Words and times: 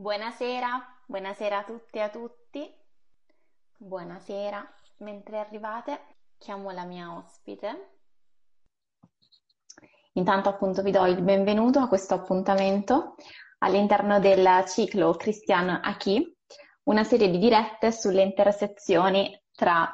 Buonasera, 0.00 1.02
buonasera 1.04 1.58
a 1.58 1.62
tutte 1.62 1.98
e 1.98 2.00
a 2.00 2.08
tutti. 2.08 2.74
Buonasera, 3.76 4.66
mentre 5.00 5.38
arrivate 5.38 6.16
chiamo 6.38 6.70
la 6.70 6.86
mia 6.86 7.14
ospite. 7.14 7.98
Intanto 10.14 10.48
appunto 10.48 10.80
vi 10.80 10.90
do 10.90 11.04
il 11.04 11.20
benvenuto 11.20 11.80
a 11.80 11.88
questo 11.88 12.14
appuntamento 12.14 13.16
all'interno 13.58 14.18
del 14.20 14.64
ciclo 14.68 15.12
Christian 15.16 15.68
Aki, 15.68 16.34
una 16.84 17.04
serie 17.04 17.28
di 17.28 17.36
dirette 17.36 17.92
sulle 17.92 18.22
intersezioni 18.22 19.38
tra 19.54 19.86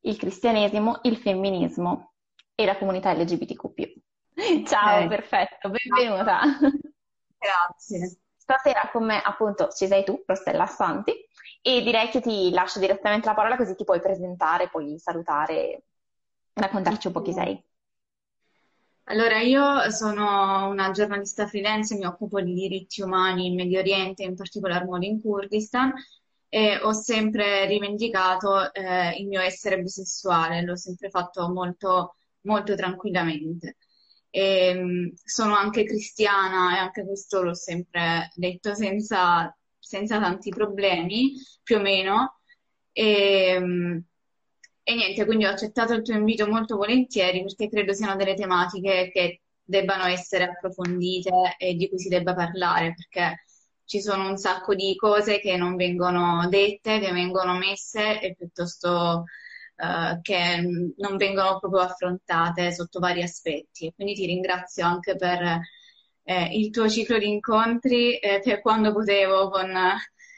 il 0.00 0.18
cristianesimo, 0.18 0.98
il 1.04 1.16
femminismo 1.16 2.12
e 2.54 2.66
la 2.66 2.76
comunità 2.76 3.14
LGBTQ+. 3.14 3.72
Ciao, 4.68 4.96
okay. 4.96 5.08
perfetto, 5.08 5.70
benvenuta. 5.70 6.42
Grazie. 7.38 8.18
Stasera 8.48 8.88
con 8.90 9.04
me 9.04 9.20
appunto 9.20 9.68
ci 9.68 9.86
sei 9.86 10.04
tu, 10.04 10.22
Rostella 10.24 10.62
Assanti, 10.62 11.12
e 11.60 11.82
direi 11.82 12.08
che 12.08 12.22
ti 12.22 12.48
lascio 12.50 12.78
direttamente 12.78 13.26
la 13.26 13.34
parola 13.34 13.58
così 13.58 13.74
ti 13.74 13.84
puoi 13.84 14.00
presentare, 14.00 14.70
puoi 14.70 14.98
salutare, 14.98 15.82
raccontarci 16.54 17.08
un 17.08 17.12
po' 17.12 17.20
chi 17.20 17.34
sei. 17.34 17.62
Allora, 19.04 19.40
io 19.40 19.90
sono 19.90 20.66
una 20.66 20.90
giornalista 20.92 21.46
freelance, 21.46 21.94
mi 21.94 22.06
occupo 22.06 22.40
di 22.40 22.54
diritti 22.54 23.02
umani 23.02 23.48
in 23.48 23.54
Medio 23.54 23.80
Oriente, 23.80 24.22
in 24.22 24.34
particolar 24.34 24.86
modo 24.86 25.04
in 25.04 25.20
Kurdistan, 25.20 25.92
e 26.48 26.78
ho 26.80 26.92
sempre 26.92 27.66
rivendicato 27.66 28.72
eh, 28.72 29.10
il 29.18 29.26
mio 29.26 29.42
essere 29.42 29.78
bisessuale, 29.78 30.62
l'ho 30.62 30.76
sempre 30.76 31.10
fatto 31.10 31.50
molto, 31.50 32.16
molto 32.42 32.74
tranquillamente. 32.74 33.76
E, 34.30 34.40
ehm, 34.40 35.12
sono 35.24 35.54
anche 35.54 35.84
cristiana 35.84 36.76
e 36.76 36.78
anche 36.78 37.04
questo 37.04 37.42
l'ho 37.42 37.54
sempre 37.54 38.30
detto 38.34 38.74
senza, 38.74 39.54
senza 39.78 40.20
tanti 40.20 40.50
problemi, 40.50 41.32
più 41.62 41.76
o 41.76 41.80
meno. 41.80 42.40
E, 42.92 43.04
ehm, 43.56 44.04
e 44.82 44.94
niente, 44.94 45.26
quindi 45.26 45.44
ho 45.44 45.50
accettato 45.50 45.92
il 45.92 46.02
tuo 46.02 46.14
invito 46.14 46.48
molto 46.48 46.76
volentieri 46.76 47.42
perché 47.42 47.68
credo 47.68 47.92
siano 47.92 48.16
delle 48.16 48.34
tematiche 48.34 49.10
che 49.12 49.42
debbano 49.62 50.04
essere 50.04 50.44
approfondite 50.44 51.56
e 51.58 51.74
di 51.74 51.88
cui 51.90 51.98
si 51.98 52.08
debba 52.08 52.34
parlare, 52.34 52.94
perché 52.94 53.44
ci 53.84 54.00
sono 54.00 54.28
un 54.28 54.38
sacco 54.38 54.74
di 54.74 54.96
cose 54.96 55.40
che 55.40 55.56
non 55.56 55.76
vengono 55.76 56.48
dette, 56.48 57.00
che 57.00 57.12
vengono 57.12 57.58
messe 57.58 58.20
e 58.20 58.34
piuttosto 58.34 59.24
uh, 59.78 60.20
che 60.20 60.92
non 60.96 61.16
vengono 61.16 61.58
proprio 61.58 61.82
affrontate 61.82 62.72
sotto 62.72 62.98
vari 62.98 63.22
aspetti. 63.22 63.92
Quindi 63.94 64.14
ti 64.14 64.26
ringrazio 64.26 64.84
anche 64.84 65.16
per 65.16 65.60
eh, 66.24 66.58
il 66.58 66.70
tuo 66.70 66.88
ciclo 66.88 67.18
di 67.18 67.28
incontri, 67.28 68.18
eh, 68.18 68.40
per 68.42 68.60
quando 68.60 68.92
potevo 68.92 69.48
con 69.48 69.70
eh, 69.70 69.96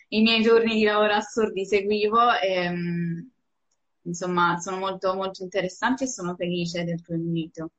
i 0.09 0.23
miei 0.23 0.43
turni 0.43 0.75
di 0.75 0.85
lavoro 0.85 1.15
assurdi 1.15 1.67
seguivo. 1.67 2.39
E, 2.39 2.69
um, 2.69 3.31
insomma, 4.03 4.59
sono 4.59 4.79
molto, 4.79 5.15
molto 5.15 5.43
interessanti 5.43 6.05
e 6.05 6.09
sono 6.09 6.35
felice 6.37 6.85
del 6.85 7.03
tuo 7.03 7.15
invito. 7.15 7.71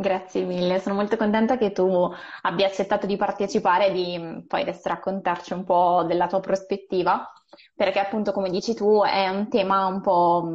Grazie 0.00 0.44
mille, 0.44 0.80
sono 0.80 0.94
molto 0.94 1.18
contenta 1.18 1.58
che 1.58 1.72
tu 1.72 2.10
abbia 2.42 2.66
accettato 2.66 3.04
di 3.04 3.18
partecipare 3.18 3.88
e 3.88 3.92
di 3.92 4.44
poi 4.46 4.62
adesso 4.62 4.88
raccontarci 4.88 5.52
un 5.52 5.62
po' 5.64 6.04
della 6.06 6.26
tua 6.26 6.40
prospettiva, 6.40 7.30
perché 7.74 7.98
appunto 7.98 8.32
come 8.32 8.48
dici 8.48 8.72
tu 8.72 9.02
è 9.02 9.28
un 9.28 9.50
tema 9.50 9.84
un 9.84 10.00
po' 10.00 10.48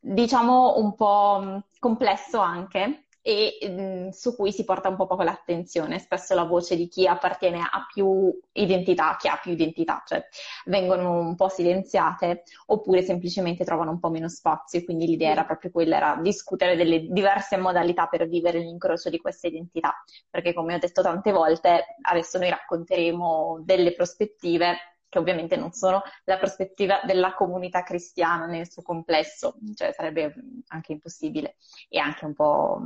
diciamo 0.00 0.78
un 0.78 0.94
po' 0.94 1.64
complesso 1.78 2.38
anche, 2.38 3.03
e 3.26 3.58
mh, 3.62 3.82
mm, 4.06 4.08
su 4.10 4.36
cui 4.36 4.52
si 4.52 4.64
porta 4.64 4.90
un 4.90 4.96
po' 4.96 5.06
poco 5.06 5.22
l'attenzione. 5.22 5.98
Spesso 5.98 6.34
la 6.34 6.44
voce 6.44 6.76
di 6.76 6.88
chi 6.88 7.06
appartiene 7.06 7.58
a 7.58 7.86
più 7.90 8.38
identità, 8.52 9.16
chi 9.18 9.28
ha 9.28 9.38
più 9.42 9.52
identità, 9.52 10.02
cioè 10.06 10.22
vengono 10.66 11.20
un 11.20 11.34
po' 11.34 11.48
silenziate 11.48 12.42
oppure 12.66 13.00
semplicemente 13.02 13.64
trovano 13.64 13.92
un 13.92 13.98
po' 13.98 14.10
meno 14.10 14.28
spazio. 14.28 14.84
Quindi 14.84 15.06
l'idea 15.06 15.30
era 15.30 15.44
proprio 15.44 15.70
quella, 15.70 15.96
era 15.96 16.18
discutere 16.20 16.76
delle 16.76 17.06
diverse 17.08 17.56
modalità 17.56 18.08
per 18.08 18.28
vivere 18.28 18.58
l'incrocio 18.58 19.08
di 19.08 19.18
queste 19.18 19.46
identità. 19.46 19.94
Perché 20.28 20.52
come 20.52 20.74
ho 20.74 20.78
detto 20.78 21.00
tante 21.00 21.32
volte, 21.32 21.96
adesso 22.02 22.36
noi 22.38 22.50
racconteremo 22.50 23.62
delle 23.64 23.94
prospettive 23.94 24.76
che 25.08 25.18
ovviamente 25.20 25.56
non 25.56 25.70
sono 25.72 26.02
la 26.24 26.36
prospettiva 26.38 27.00
della 27.04 27.34
comunità 27.34 27.84
cristiana 27.84 28.46
nel 28.46 28.68
suo 28.68 28.82
complesso, 28.82 29.54
cioè 29.76 29.92
sarebbe 29.92 30.34
anche 30.68 30.92
impossibile 30.92 31.54
e 31.88 32.00
anche 32.00 32.24
un 32.24 32.34
po' 32.34 32.82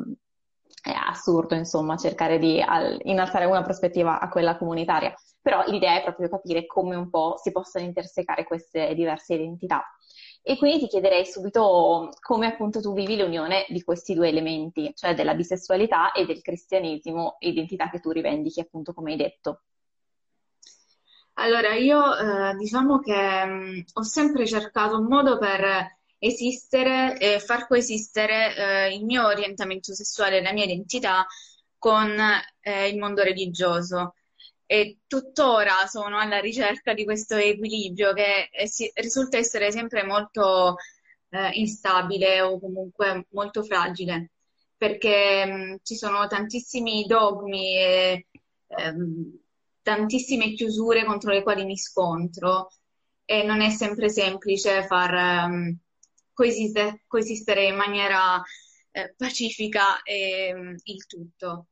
è 0.82 0.92
assurdo, 0.92 1.54
insomma, 1.54 1.96
cercare 1.96 2.38
di 2.38 2.60
al, 2.60 2.98
innalzare 3.04 3.44
una 3.44 3.62
prospettiva 3.62 4.20
a 4.20 4.28
quella 4.28 4.56
comunitaria. 4.56 5.14
Però 5.40 5.64
l'idea 5.66 5.98
è 5.98 6.02
proprio 6.02 6.28
capire 6.28 6.66
come 6.66 6.96
un 6.96 7.10
po' 7.10 7.36
si 7.42 7.52
possono 7.52 7.84
intersecare 7.84 8.44
queste 8.44 8.94
diverse 8.94 9.34
identità. 9.34 9.84
E 10.42 10.56
quindi 10.56 10.78
ti 10.80 10.86
chiederei 10.86 11.26
subito 11.26 12.10
come 12.20 12.46
appunto 12.46 12.80
tu 12.80 12.94
vivi 12.94 13.16
l'unione 13.18 13.66
di 13.68 13.82
questi 13.82 14.14
due 14.14 14.28
elementi, 14.28 14.92
cioè 14.94 15.14
della 15.14 15.34
bisessualità 15.34 16.12
e 16.12 16.24
del 16.24 16.40
cristianesimo, 16.40 17.36
identità 17.40 17.90
che 17.90 18.00
tu 18.00 18.10
rivendichi 18.10 18.60
appunto 18.60 18.94
come 18.94 19.12
hai 19.12 19.18
detto. 19.18 19.62
Allora, 21.34 21.74
io 21.74 22.16
eh, 22.16 22.56
diciamo 22.56 22.98
che 22.98 23.44
mh, 23.44 23.50
mm, 23.50 23.80
ho 23.94 24.02
sempre 24.02 24.46
cercato 24.46 24.98
un 24.98 25.06
modo 25.06 25.38
per 25.38 25.97
esistere 26.18 27.18
e 27.18 27.40
far 27.40 27.66
coesistere 27.66 28.54
eh, 28.56 28.94
il 28.94 29.04
mio 29.04 29.26
orientamento 29.26 29.94
sessuale 29.94 30.38
e 30.38 30.42
la 30.42 30.52
mia 30.52 30.64
identità 30.64 31.26
con 31.78 32.14
eh, 32.60 32.88
il 32.88 32.98
mondo 32.98 33.22
religioso. 33.22 34.14
E 34.66 34.98
tuttora 35.06 35.86
sono 35.86 36.18
alla 36.18 36.40
ricerca 36.40 36.92
di 36.92 37.04
questo 37.04 37.36
equilibrio 37.36 38.12
che 38.12 38.50
eh, 38.52 38.68
si, 38.68 38.90
risulta 38.94 39.38
essere 39.38 39.70
sempre 39.72 40.02
molto 40.04 40.76
eh, 41.30 41.50
instabile 41.54 42.40
o 42.42 42.58
comunque 42.60 43.26
molto 43.30 43.62
fragile, 43.62 44.32
perché 44.76 45.46
mh, 45.46 45.72
mm, 45.72 45.74
ci 45.82 45.94
sono 45.96 46.26
tantissimi 46.26 47.04
dogmi 47.06 47.76
e 47.76 48.26
ehm, 48.66 49.38
tantissime 49.82 50.52
chiusure 50.52 51.04
contro 51.04 51.32
le 51.32 51.42
quali 51.42 51.64
mi 51.64 51.76
scontro 51.78 52.70
e 53.24 53.42
non 53.44 53.60
è 53.62 53.70
sempre 53.70 54.10
semplice 54.10 54.84
far 54.86 55.48
um, 55.48 55.78
coesiste, 56.38 57.02
coesistere 57.08 57.64
in 57.66 57.74
maniera 57.74 58.40
eh, 58.92 59.12
pacifica 59.16 60.00
eh, 60.02 60.76
il 60.84 61.06
tutto. 61.06 61.66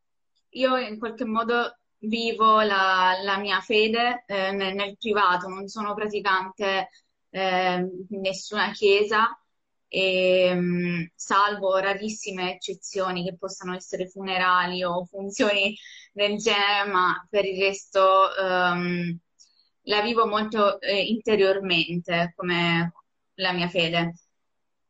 Io 0.51 0.77
in 0.77 0.99
qualche 0.99 1.25
modo 1.25 1.79
vivo 1.99 2.61
la, 2.63 3.17
la 3.23 3.39
mia 3.39 3.61
fede 3.61 4.25
eh, 4.27 4.51
nel, 4.51 4.75
nel, 4.75 4.97
privato, 4.99 5.47
non 5.47 5.69
sono 5.69 5.95
praticante 5.95 6.89
in 7.31 7.41
ehm, 7.41 7.91
nessuna 8.09 8.73
chiesa, 8.73 9.29
e, 9.89 10.53
um, 10.53 11.09
salvo 11.15 11.77
rarissime 11.77 12.55
eccezioni 12.55 13.23
che 13.23 13.37
possano 13.37 13.75
essere 13.75 14.09
funerali 14.09 14.83
o 14.83 15.05
funzioni 15.05 15.77
del 16.13 16.39
genere, 16.39 16.91
ma 16.91 17.25
per 17.31 17.45
il 17.45 17.61
resto 17.61 18.31
um, 18.43 19.17
la 19.83 20.01
vivo 20.03 20.27
molto 20.27 20.81
eh, 20.81 21.03
interiormente 21.05 22.33
come 22.35 22.93
la 23.35 23.53
mia 23.53 23.69
fede. 23.69 24.15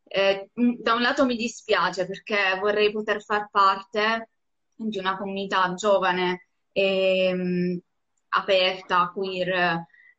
Eh, 0.09 0.51
da 0.55 0.95
un 0.95 1.03
lato 1.03 1.25
mi 1.25 1.37
dispiace 1.37 2.07
perché 2.07 2.57
vorrei 2.61 2.93
poter 2.93 3.23
far 3.23 3.49
parte 3.51 4.31
di 4.75 4.99
una 4.99 5.17
comunità 5.17 5.75
giovane 5.75 6.49
e 6.73 7.33
um, 7.33 7.81
aperta, 8.29 9.11
queer, 9.13 9.49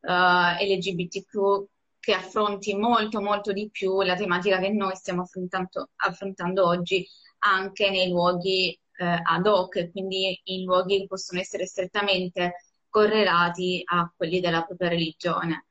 eh, 0.01 0.75
LGBTQ, 0.75 1.65
che 1.99 2.13
affronti 2.13 2.73
molto, 2.75 3.21
molto 3.21 3.51
di 3.51 3.69
più 3.69 4.01
la 4.01 4.15
tematica 4.15 4.59
che 4.59 4.69
noi 4.69 4.95
stiamo 4.95 5.23
affrontando, 5.23 5.89
affrontando 5.97 6.65
oggi 6.65 7.05
anche 7.39 7.89
nei 7.89 8.09
luoghi 8.09 8.71
eh, 8.97 9.21
ad 9.23 9.45
hoc, 9.45 9.91
quindi 9.91 10.39
in 10.45 10.63
luoghi 10.63 10.99
che 10.99 11.07
possono 11.07 11.39
essere 11.39 11.65
strettamente 11.65 12.55
correlati 12.89 13.81
a 13.85 14.11
quelli 14.15 14.39
della 14.39 14.63
propria 14.63 14.89
religione. 14.89 15.65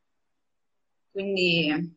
Quindi 1.10 1.95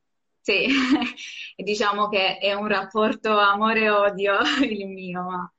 sì, 0.49 0.67
diciamo 1.55 2.09
che 2.09 2.39
è 2.39 2.53
un 2.53 2.67
rapporto 2.67 3.37
amore-odio 3.37 4.39
il 4.67 4.87
mio, 4.87 5.21
ma... 5.21 5.53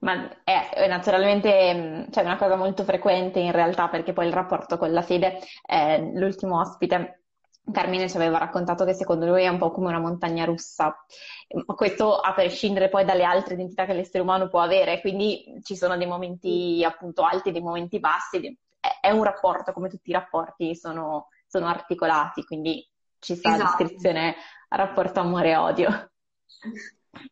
Ma 0.00 0.44
è 0.44 0.86
naturalmente 0.86 2.06
cioè, 2.12 2.22
una 2.22 2.36
cosa 2.36 2.54
molto 2.54 2.84
frequente 2.84 3.40
in 3.40 3.50
realtà 3.50 3.88
perché 3.88 4.12
poi 4.12 4.28
il 4.28 4.32
rapporto 4.32 4.78
con 4.78 4.92
la 4.92 5.02
fede, 5.02 5.40
eh, 5.66 6.12
l'ultimo 6.14 6.60
ospite. 6.60 7.24
Carmine 7.70 8.08
ci 8.08 8.16
aveva 8.16 8.38
raccontato 8.38 8.84
che 8.84 8.94
secondo 8.94 9.26
lui 9.26 9.42
è 9.42 9.48
un 9.48 9.58
po' 9.58 9.72
come 9.72 9.88
una 9.88 9.98
montagna 9.98 10.44
russa, 10.44 11.04
questo 11.74 12.16
a 12.16 12.32
prescindere 12.32 12.88
poi 12.88 13.04
dalle 13.04 13.24
altre 13.24 13.54
identità 13.54 13.86
che 13.86 13.92
l'essere 13.92 14.22
umano 14.22 14.48
può 14.48 14.60
avere, 14.60 15.00
quindi 15.00 15.60
ci 15.64 15.76
sono 15.76 15.96
dei 15.96 16.06
momenti 16.06 16.82
appunto 16.84 17.24
alti, 17.24 17.50
dei 17.50 17.60
momenti 17.60 17.98
bassi, 17.98 18.56
è 19.00 19.10
un 19.10 19.24
rapporto 19.24 19.72
come 19.72 19.88
tutti 19.88 20.10
i 20.10 20.14
rapporti 20.14 20.76
sono, 20.76 21.26
sono 21.46 21.66
articolati, 21.66 22.44
quindi 22.44 22.87
ci 23.18 23.34
sta 23.34 23.54
esatto. 23.54 23.62
la 23.62 23.76
descrizione 23.76 24.34
rapporto 24.68 25.20
amore-odio. 25.20 26.10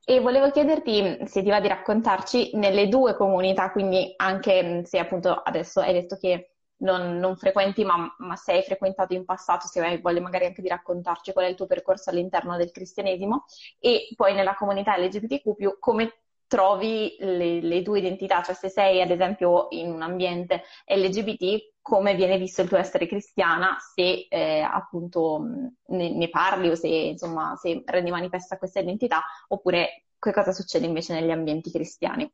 E 0.04 0.20
volevo 0.20 0.50
chiederti 0.50 1.26
se 1.26 1.42
ti 1.42 1.50
va 1.50 1.60
di 1.60 1.68
raccontarci 1.68 2.56
nelle 2.56 2.88
due 2.88 3.14
comunità, 3.14 3.70
quindi 3.70 4.12
anche 4.16 4.82
se 4.84 4.98
appunto 4.98 5.32
adesso 5.32 5.80
hai 5.80 5.92
detto 5.92 6.16
che 6.16 6.56
non, 6.78 7.18
non 7.18 7.36
frequenti, 7.36 7.84
ma, 7.84 8.14
ma, 8.18 8.36
se 8.36 8.52
hai 8.52 8.62
frequentato 8.62 9.14
in 9.14 9.24
passato, 9.24 9.66
se 9.66 9.80
hai 9.80 10.00
voglia 10.00 10.20
magari 10.20 10.46
anche 10.46 10.62
di 10.62 10.68
raccontarci 10.68 11.32
qual 11.32 11.46
è 11.46 11.48
il 11.48 11.54
tuo 11.54 11.66
percorso 11.66 12.10
all'interno 12.10 12.56
del 12.56 12.70
cristianesimo, 12.70 13.44
e 13.78 14.08
poi 14.14 14.34
nella 14.34 14.54
comunità 14.54 14.96
LGBTQ 14.96 15.78
come 15.78 16.20
trovi 16.46 17.16
le, 17.18 17.60
le, 17.60 17.82
tue 17.82 17.98
identità, 17.98 18.42
cioè 18.42 18.54
se 18.54 18.68
sei 18.68 19.00
ad 19.00 19.10
esempio 19.10 19.66
in 19.70 19.90
un 19.90 20.02
ambiente 20.02 20.62
LGBT, 20.86 21.74
come 21.86 22.16
viene 22.16 22.36
visto 22.36 22.62
il 22.62 22.68
tuo 22.68 22.78
essere 22.78 23.06
cristiana, 23.06 23.76
se 23.78 24.26
eh, 24.28 24.60
appunto 24.60 25.40
ne, 25.86 26.12
ne, 26.12 26.28
parli 26.28 26.68
o 26.68 26.74
se 26.74 26.88
insomma 26.88 27.54
se 27.54 27.84
rendi 27.86 28.10
manifesta 28.10 28.58
questa 28.58 28.80
identità, 28.80 29.22
oppure 29.46 30.06
che 30.18 30.32
cosa 30.32 30.50
succede 30.50 30.84
invece 30.84 31.14
negli 31.14 31.30
ambienti 31.30 31.70
cristiani. 31.70 32.28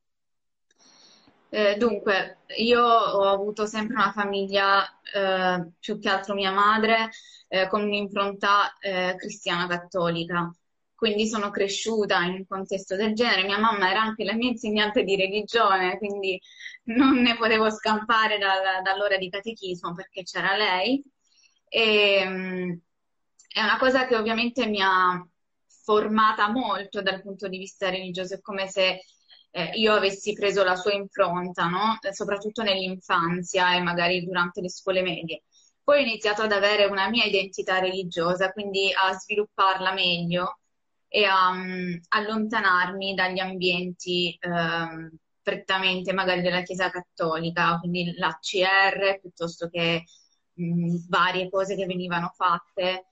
Eh, 1.50 1.76
dunque, 1.76 2.38
io 2.56 2.82
ho 2.82 3.28
avuto 3.28 3.66
sempre 3.66 3.94
una 3.96 4.10
famiglia, 4.10 4.87
eh, 5.14 5.70
più 5.78 5.99
che 5.99 6.08
altro 6.08 6.32
mia 6.32 6.50
madre, 6.50 7.10
eh, 7.49 7.69
con 7.69 7.82
un'impronta 7.82 8.78
eh, 8.81 9.16
cristiana 9.19 9.66
cattolica 9.66 10.50
quindi 11.02 11.26
sono 11.26 11.50
cresciuta 11.50 12.22
in 12.22 12.34
un 12.34 12.46
contesto 12.46 12.94
del 12.94 13.12
genere. 13.12 13.43
Mia 13.43 13.58
mamma 13.58 13.90
era 13.90 14.02
anche 14.02 14.22
la 14.22 14.34
mia 14.34 14.50
insegnante 14.50 15.02
di 15.02 15.16
religione, 15.16 15.99
quindi 15.99 16.40
non 16.84 17.16
ne 17.20 17.37
potevo 17.37 17.69
scampare 17.70 18.38
dal, 18.38 18.82
dall'ora 18.84 19.16
di 19.16 19.28
catechismo 19.28 19.94
perché 19.94 20.22
c'era 20.22 20.56
lei. 20.56 21.02
E, 21.69 22.22
um, 22.25 22.81
è 23.49 23.60
una 23.60 23.78
cosa 23.78 24.06
che 24.06 24.14
ovviamente 24.14 24.69
mi 24.69 24.81
ha 24.81 25.26
formata 25.82 26.49
molto 26.52 27.02
dal 27.02 27.20
punto 27.20 27.49
di 27.49 27.58
vista 27.58 27.90
religioso, 27.90 28.34
è 28.34 28.40
come 28.40 28.69
se 28.69 29.02
eh, 29.50 29.70
io 29.75 29.94
avessi 29.94 30.34
preso 30.34 30.62
la 30.62 30.76
sua 30.76 30.93
impronta, 30.93 31.66
no? 31.66 31.99
soprattutto 32.12 32.62
nell'infanzia 32.62 33.75
e 33.75 33.81
magari 33.81 34.25
durante 34.25 34.60
le 34.60 34.70
scuole 34.70 35.02
medie. 35.02 35.43
Poi 35.82 35.99
ho 35.99 36.06
iniziato 36.06 36.43
ad 36.43 36.52
avere 36.52 36.84
una 36.84 37.08
mia 37.08 37.25
identità 37.25 37.81
religiosa, 37.81 38.52
quindi 38.52 38.93
a 38.94 39.12
svilupparla 39.14 39.93
meglio 39.94 40.58
e 41.14 41.29
um, 41.29 42.00
allontanarmi 42.09 43.12
dagli 43.12 43.38
ambienti 43.38 44.35
um, 44.47 45.14
prettamente 45.43 46.14
magari 46.14 46.41
della 46.41 46.62
Chiesa 46.62 46.88
Cattolica, 46.88 47.79
quindi 47.81 48.14
l'ACR 48.17 49.20
piuttosto 49.20 49.69
che 49.69 50.05
um, 50.55 51.06
varie 51.11 51.50
cose 51.50 51.76
che 51.76 51.85
venivano 51.85 52.32
fatte. 52.35 53.09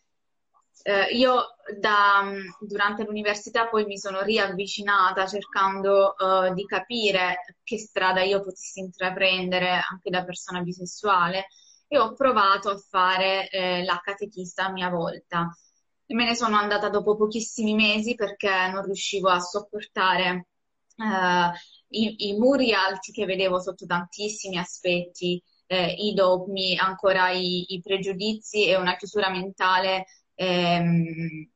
Uh, 0.82 1.14
io 1.14 1.56
da, 1.78 2.24
durante 2.60 3.04
l'università 3.04 3.68
poi 3.68 3.84
mi 3.84 3.98
sono 3.98 4.22
riavvicinata 4.22 5.26
cercando 5.26 6.14
uh, 6.16 6.54
di 6.54 6.64
capire 6.64 7.58
che 7.62 7.76
strada 7.76 8.22
io 8.22 8.40
potessi 8.40 8.80
intraprendere 8.80 9.72
anche 9.72 10.08
da 10.08 10.24
persona 10.24 10.62
bisessuale 10.62 11.48
e 11.86 11.98
ho 11.98 12.14
provato 12.14 12.70
a 12.70 12.78
fare 12.78 13.50
eh, 13.50 13.84
la 13.84 14.00
catechista 14.02 14.66
a 14.66 14.72
mia 14.72 14.88
volta 14.88 15.54
me 16.14 16.24
ne 16.24 16.34
sono 16.34 16.56
andata 16.56 16.88
dopo 16.88 17.16
pochissimi 17.16 17.74
mesi 17.74 18.14
perché 18.14 18.68
non 18.72 18.84
riuscivo 18.84 19.28
a 19.28 19.40
sopportare 19.40 20.46
uh, 20.96 21.52
i, 21.88 22.28
i, 22.28 22.38
muri 22.38 22.72
alti 22.72 23.12
che 23.12 23.26
vedevo 23.26 23.60
sotto 23.60 23.86
tantissimi 23.86 24.58
aspetti, 24.58 25.42
eh, 25.66 25.92
i 25.92 26.12
dogmi, 26.14 26.76
ancora 26.76 27.30
i, 27.30 27.74
i, 27.74 27.80
pregiudizi 27.80 28.66
e 28.66 28.76
una 28.76 28.96
chiusura 28.96 29.30
mentale 29.30 30.06
ehm, 30.34 31.48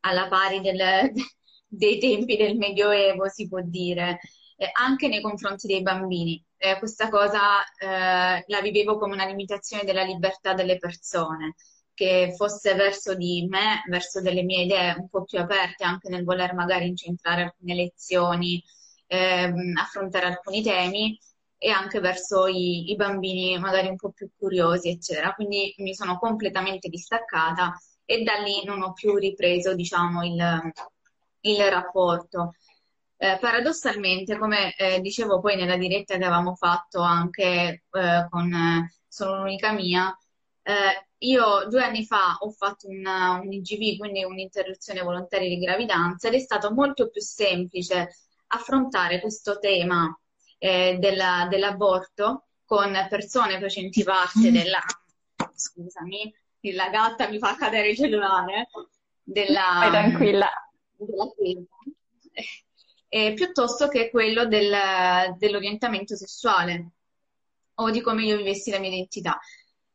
alla 0.00 0.28
pari 0.28 0.60
del, 0.60 1.12
dei 1.66 1.98
tempi 1.98 2.36
del 2.36 2.56
Medioevo, 2.56 3.28
si 3.28 3.48
può 3.48 3.60
dire, 3.60 4.20
eh, 4.56 4.70
anche 4.72 5.08
nei 5.08 5.20
confronti 5.20 5.66
dei 5.66 5.82
bambini. 5.82 6.42
Eh, 6.56 6.78
questa 6.78 7.08
cosa 7.08 7.62
eh, 7.76 8.44
la 8.46 8.60
vivevo 8.62 8.98
come 8.98 9.14
una 9.14 9.26
limitazione 9.26 9.84
della 9.84 10.02
libertà 10.02 10.54
delle 10.54 10.78
persone 10.78 11.54
che 11.94 12.34
fosse 12.36 12.74
verso 12.74 13.14
di 13.14 13.46
me, 13.48 13.82
verso 13.88 14.20
delle 14.20 14.42
mie 14.42 14.64
idee 14.64 14.96
un 14.98 15.08
po' 15.08 15.24
più 15.24 15.38
aperte, 15.38 15.84
anche 15.84 16.08
nel 16.08 16.24
voler 16.24 16.54
magari 16.54 16.88
incentrare 16.88 17.42
alcune 17.44 17.74
lezioni, 17.74 18.62
ehm, 19.06 19.76
affrontare 19.76 20.26
alcuni 20.26 20.62
temi 20.62 21.18
e 21.56 21.70
anche 21.70 22.00
verso 22.00 22.46
i, 22.46 22.90
i, 22.90 22.96
bambini 22.96 23.58
magari 23.58 23.88
un 23.88 23.96
po' 23.96 24.10
più 24.10 24.28
curiosi, 24.36 24.90
eccetera. 24.90 25.32
Quindi 25.34 25.74
mi 25.78 25.94
sono 25.94 26.18
completamente 26.18 26.88
distaccata 26.88 27.74
e 28.04 28.22
da 28.22 28.34
lì 28.34 28.64
non 28.64 28.82
ho 28.82 28.92
più 28.92 29.14
ripreso, 29.16 29.74
diciamo, 29.74 30.24
il, 30.24 30.72
il 31.40 31.64
rapporto. 31.70 32.54
Eh, 33.16 33.38
paradossalmente, 33.40 34.36
come 34.36 34.74
eh, 34.76 35.00
dicevo 35.00 35.40
poi 35.40 35.56
nella 35.56 35.76
diretta 35.76 36.16
che 36.16 36.24
avevamo 36.24 36.54
fatto 36.56 37.00
anche 37.00 37.84
eh, 37.90 38.26
con 38.28 38.88
Sono 39.08 39.38
l'unica 39.38 39.72
mia, 39.72 40.14
eh, 40.66 41.08
io 41.18 41.66
due 41.68 41.82
anni 41.82 42.04
fa 42.06 42.38
ho 42.40 42.50
fatto 42.50 42.88
un, 42.88 43.04
un 43.04 43.52
IGV, 43.52 43.98
quindi 43.98 44.24
un'interruzione 44.24 45.02
volontaria 45.02 45.48
di 45.48 45.58
gravidanza, 45.58 46.28
ed 46.28 46.34
è 46.34 46.38
stato 46.38 46.72
molto 46.72 47.10
più 47.10 47.20
semplice 47.20 48.16
affrontare 48.48 49.20
questo 49.20 49.58
tema 49.58 50.18
eh, 50.58 50.96
della, 50.98 51.46
dell'aborto 51.50 52.46
con 52.64 52.92
persone 53.08 53.60
facenti 53.60 54.02
parte 54.02 54.50
della... 54.50 54.80
Scusami, 55.54 56.34
la 56.72 56.88
gatta 56.88 57.28
mi 57.28 57.38
fa 57.38 57.56
cadere 57.56 57.90
il 57.90 57.96
cellulare. 57.96 58.68
Della, 59.22 59.78
Vai 59.80 59.90
tranquilla. 59.90 60.48
Della 60.96 61.32
eh, 63.08 63.32
piuttosto 63.34 63.88
che 63.88 64.10
quello 64.10 64.46
del, 64.46 64.74
dell'orientamento 65.38 66.16
sessuale 66.16 66.90
o 67.74 67.90
di 67.90 68.00
come 68.00 68.24
io 68.24 68.36
vivessi 68.36 68.70
la 68.70 68.78
mia 68.78 68.90
identità 68.90 69.38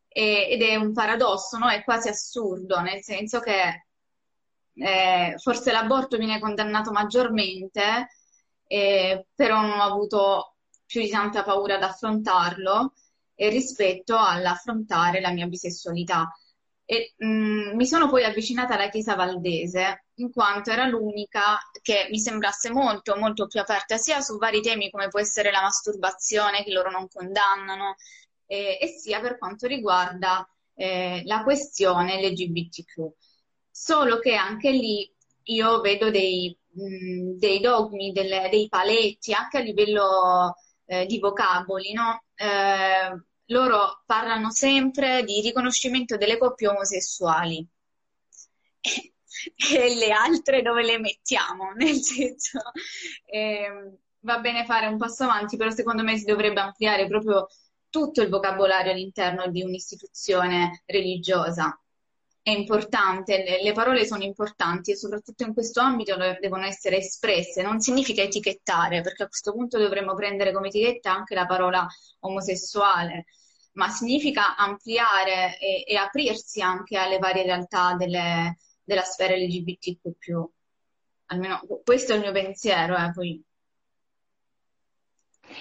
e, 0.09 0.47
ed 0.49 0.61
è 0.61 0.75
un 0.75 0.91
paradosso, 0.93 1.57
no? 1.57 1.69
È 1.69 1.83
quasi 1.83 2.09
assurdo, 2.09 2.81
nel 2.81 3.01
senso 3.03 3.39
che 3.39 3.85
eh, 4.73 5.35
forse 5.37 5.71
l'aborto 5.71 6.17
viene 6.17 6.39
condannato 6.39 6.91
maggiormente, 6.91 8.09
eh, 8.67 9.27
però 9.35 9.61
non 9.61 9.79
ho 9.79 9.83
avuto 9.83 10.55
più 10.85 11.01
di 11.01 11.09
tanta 11.09 11.43
paura 11.43 11.75
ad 11.75 11.83
affrontarlo 11.83 12.93
eh, 13.35 13.49
rispetto 13.49 14.17
all'affrontare 14.17 15.21
la 15.21 15.31
mia 15.31 15.47
bisessualità. 15.47 16.29
E, 16.85 17.13
mh, 17.17 17.27
mm, 17.27 17.75
mi 17.75 17.85
sono 17.85 18.09
poi 18.09 18.23
avvicinata 18.23 18.73
alla 18.73 18.89
Chiesa 18.89 19.15
Valdese 19.15 20.05
in 20.15 20.31
quanto 20.31 20.71
era 20.71 20.85
l'unica 20.87 21.59
che 21.81 22.07
mi 22.09 22.19
sembrasse 22.19 22.71
molto, 22.71 23.15
molto 23.15 23.47
più 23.47 23.59
aperta 23.59 23.97
sia 23.97 24.21
su 24.21 24.37
vari 24.37 24.61
temi 24.61 24.89
come 24.89 25.07
può 25.07 25.19
essere 25.19 25.51
la 25.51 25.61
masturbazione, 25.61 26.63
che 26.63 26.71
loro 26.71 26.89
non 26.89 27.07
condannano, 27.07 27.95
eh, 28.49 28.79
e 28.81 28.87
sia 28.87 29.21
per 29.21 29.37
quanto 29.37 29.67
riguarda 29.67 30.47
eh, 30.73 31.21
la 31.25 31.43
questione 31.43 32.19
LGBTQ. 32.27 33.11
Solo 33.69 34.17
che 34.17 34.33
anche 34.33 34.71
lì 34.71 35.09
io 35.43 35.81
vedo 35.81 36.09
dei, 36.09 36.57
mh, 36.71 37.37
dei 37.37 37.59
dogmi, 37.59 38.11
delle, 38.11 38.49
dei 38.49 38.67
paletti, 38.67 39.33
anche 39.33 39.57
a 39.57 39.61
livello 39.61 40.55
eh, 40.85 41.05
di 41.05 41.19
vocaboli, 41.19 41.93
no? 41.93 42.23
Eh, 42.35 43.23
loro 43.45 44.01
parlano 44.05 44.51
sempre 44.51 45.23
di 45.23 45.41
riconoscimento 45.41 46.17
delle 46.17 46.37
coppie 46.37 46.69
omosessuali. 46.69 47.67
e 48.81 49.95
le 49.95 50.11
altre 50.11 50.61
dove 50.63 50.83
le 50.83 50.97
mettiamo? 50.97 51.71
Nel 51.77 52.01
senso, 52.01 52.59
eh, 53.25 53.97
va 54.21 54.39
bene 54.39 54.65
fare 54.65 54.87
un 54.87 54.97
passo 54.97 55.23
avanti, 55.25 55.55
però 55.55 55.69
secondo 55.69 56.03
me 56.03 56.17
si 56.17 56.25
dovrebbe 56.25 56.61
ampliare 56.61 57.07
proprio 57.07 57.47
tutto 57.89 58.21
il 58.21 58.29
vocabolario 58.29 58.91
all'interno 58.91 59.47
di 59.47 59.63
un'istituzione 59.63 60.83
religiosa. 60.85 61.79
È 62.41 62.51
importante, 62.51 63.43
le, 63.43 63.61
le 63.61 63.71
parole 63.73 64.05
sono 64.05 64.23
importanti 64.23 64.91
e 64.91 64.95
soprattutto 64.95 65.43
in 65.43 65.53
questo 65.53 65.81
ambito 65.81 66.15
devono 66.39 66.65
essere 66.65 66.97
espresse. 66.97 67.61
Non 67.61 67.79
significa 67.79 68.21
etichettare, 68.21 69.01
perché 69.01 69.23
a 69.23 69.27
questo 69.27 69.51
punto 69.51 69.77
dovremmo 69.77 70.15
prendere 70.15 70.51
come 70.51 70.69
etichetta 70.69 71.11
anche 71.11 71.35
la 71.35 71.45
parola 71.45 71.87
omosessuale, 72.19 73.25
ma 73.73 73.89
significa 73.89 74.55
ampliare 74.55 75.57
e, 75.59 75.83
e 75.85 75.95
aprirsi 75.95 76.61
anche 76.61 76.97
alle 76.97 77.19
varie 77.19 77.43
realtà 77.43 77.95
delle, 77.95 78.57
della 78.83 79.03
sfera 79.03 79.35
LGBTQ. 79.35 80.49
Almeno 81.31 81.61
questo 81.83 82.13
è 82.13 82.15
il 82.15 82.21
mio 82.21 82.31
pensiero, 82.31 82.95
eh, 82.97 83.11
poi 83.13 83.43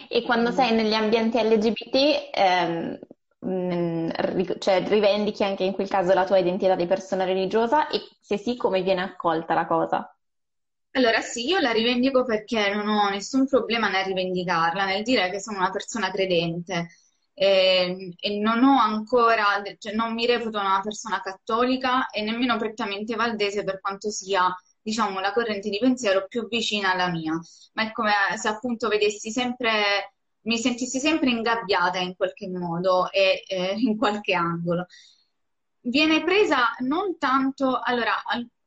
e 0.09 0.23
quando 0.23 0.50
sei 0.50 0.73
negli 0.73 0.95
ambienti 0.95 1.38
LGBT, 1.38 2.30
ehm, 2.33 2.99
mm, 3.47 4.11
cioè 4.59 4.87
rivendichi 4.88 5.42
anche 5.45 5.64
in 5.64 5.73
quel 5.73 5.88
caso 5.88 6.14
la 6.14 6.25
tua 6.25 6.38
identità 6.38 6.75
di 6.75 6.87
persona 6.87 7.25
religiosa 7.25 7.88
e 7.88 8.00
se 8.21 8.37
sì, 8.37 8.57
come 8.57 8.83
viene 8.83 9.02
accolta 9.02 9.54
la 9.54 9.66
cosa? 9.66 10.12
Allora 10.92 11.21
sì, 11.21 11.47
io 11.47 11.61
la 11.61 11.71
rivendico 11.71 12.25
perché 12.25 12.75
non 12.75 12.88
ho 12.88 13.09
nessun 13.11 13.47
problema 13.47 13.88
nel 13.88 14.07
rivendicarla, 14.07 14.85
nel 14.85 15.02
dire 15.02 15.30
che 15.30 15.40
sono 15.40 15.59
una 15.59 15.71
persona 15.71 16.11
credente 16.11 16.88
e, 17.35 18.14
e 18.18 18.38
non 18.40 18.64
ho 18.64 18.80
ancora, 18.80 19.62
cioè 19.78 19.95
non 19.95 20.14
mi 20.14 20.26
reputo 20.26 20.59
una 20.59 20.80
persona 20.83 21.21
cattolica 21.21 22.09
e 22.11 22.23
nemmeno 22.23 22.57
prettamente 22.57 23.14
valdese 23.14 23.62
per 23.62 23.80
quanto 23.80 24.11
sia 24.11 24.52
diciamo, 24.88 25.21
la 25.21 25.33
corrente 25.33 25.68
di 25.68 25.78
pensiero 25.78 26.26
più 26.26 26.49
vicina 26.49 26.92
alla 26.92 27.11
mia, 27.11 27.38
ma 27.75 27.83
è 27.83 27.92
come 27.92 28.11
se 28.37 28.49
appunto 28.49 28.88
vedessi 28.88 29.30
sempre 29.30 30.14
mi 30.42 30.57
sentissi 30.57 30.99
sempre 30.99 31.28
ingabbiata 31.28 31.99
in 31.99 32.16
qualche 32.16 32.49
modo 32.49 33.11
e 33.11 33.45
eh, 33.47 33.75
in 33.78 33.99
qualche 33.99 34.35
angolo. 34.35 34.87
Viene 35.80 36.25
presa 36.25 36.75
non 36.80 37.18
tanto, 37.18 37.80
allora, 37.83 38.14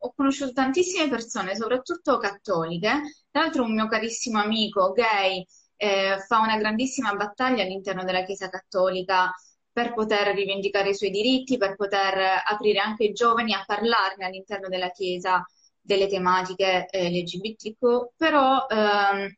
ho 0.04 0.14
conosciuto 0.16 0.54
tantissime 0.54 1.10
persone, 1.10 1.56
soprattutto 1.56 2.18
cattoliche, 2.18 3.02
tra 3.32 3.42
l'altro 3.42 3.64
un 3.64 3.74
mio 3.74 3.88
carissimo 3.88 4.40
amico 4.40 4.92
gay 4.92 5.46
eh, 5.76 6.18
fa 6.28 6.40
una 6.40 6.58
grandissima 6.58 7.14
battaglia 7.16 7.64
all'interno 7.64 8.04
della 8.04 8.24
Chiesa 8.24 8.50
cattolica 8.50 9.34
per 9.72 9.94
poter 9.94 10.34
rivendicare 10.36 10.90
i 10.90 10.96
suoi 10.96 11.10
diritti, 11.12 11.58
per 11.58 11.76
poter 11.76 12.42
aprire 12.46 12.80
anche 12.80 13.06
i 13.06 13.14
giovani 13.14 13.54
a 13.54 13.64
parlarne 13.66 14.26
all'interno 14.26 14.68
della 14.68 14.90
Chiesa 14.92 15.44
delle 15.82 16.08
tematiche 16.08 16.86
eh, 16.90 17.10
LGBTQ, 17.10 18.14
però 18.16 18.66
ehm, 18.70 19.36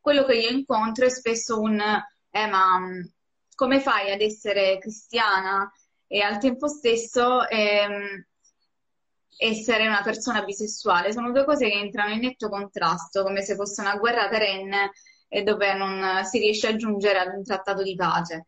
quello 0.00 0.24
che 0.24 0.34
io 0.34 0.50
incontro 0.50 1.04
è 1.06 1.10
spesso 1.10 1.60
un 1.60 1.80
eh, 2.30 2.46
ma 2.46 2.78
mm, 2.78 3.00
come 3.54 3.80
fai 3.80 4.10
ad 4.12 4.20
essere 4.20 4.78
cristiana 4.78 5.70
e 6.06 6.22
al 6.22 6.38
tempo 6.38 6.66
stesso 6.68 7.46
ehm, 7.48 8.24
essere 9.38 9.86
una 9.86 10.02
persona 10.02 10.42
bisessuale? 10.44 11.12
Sono 11.12 11.32
due 11.32 11.44
cose 11.44 11.68
che 11.68 11.78
entrano 11.78 12.12
in 12.12 12.20
netto 12.20 12.48
contrasto, 12.48 13.22
come 13.22 13.42
se 13.42 13.54
fosse 13.54 13.80
una 13.80 13.96
guerra 13.96 14.28
perenne 14.28 14.92
e 15.28 15.42
dove 15.42 15.74
non 15.74 16.24
si 16.24 16.38
riesce 16.38 16.68
a 16.68 16.76
giungere 16.76 17.18
ad 17.18 17.34
un 17.34 17.42
trattato 17.44 17.82
di 17.82 17.94
pace. 17.94 18.46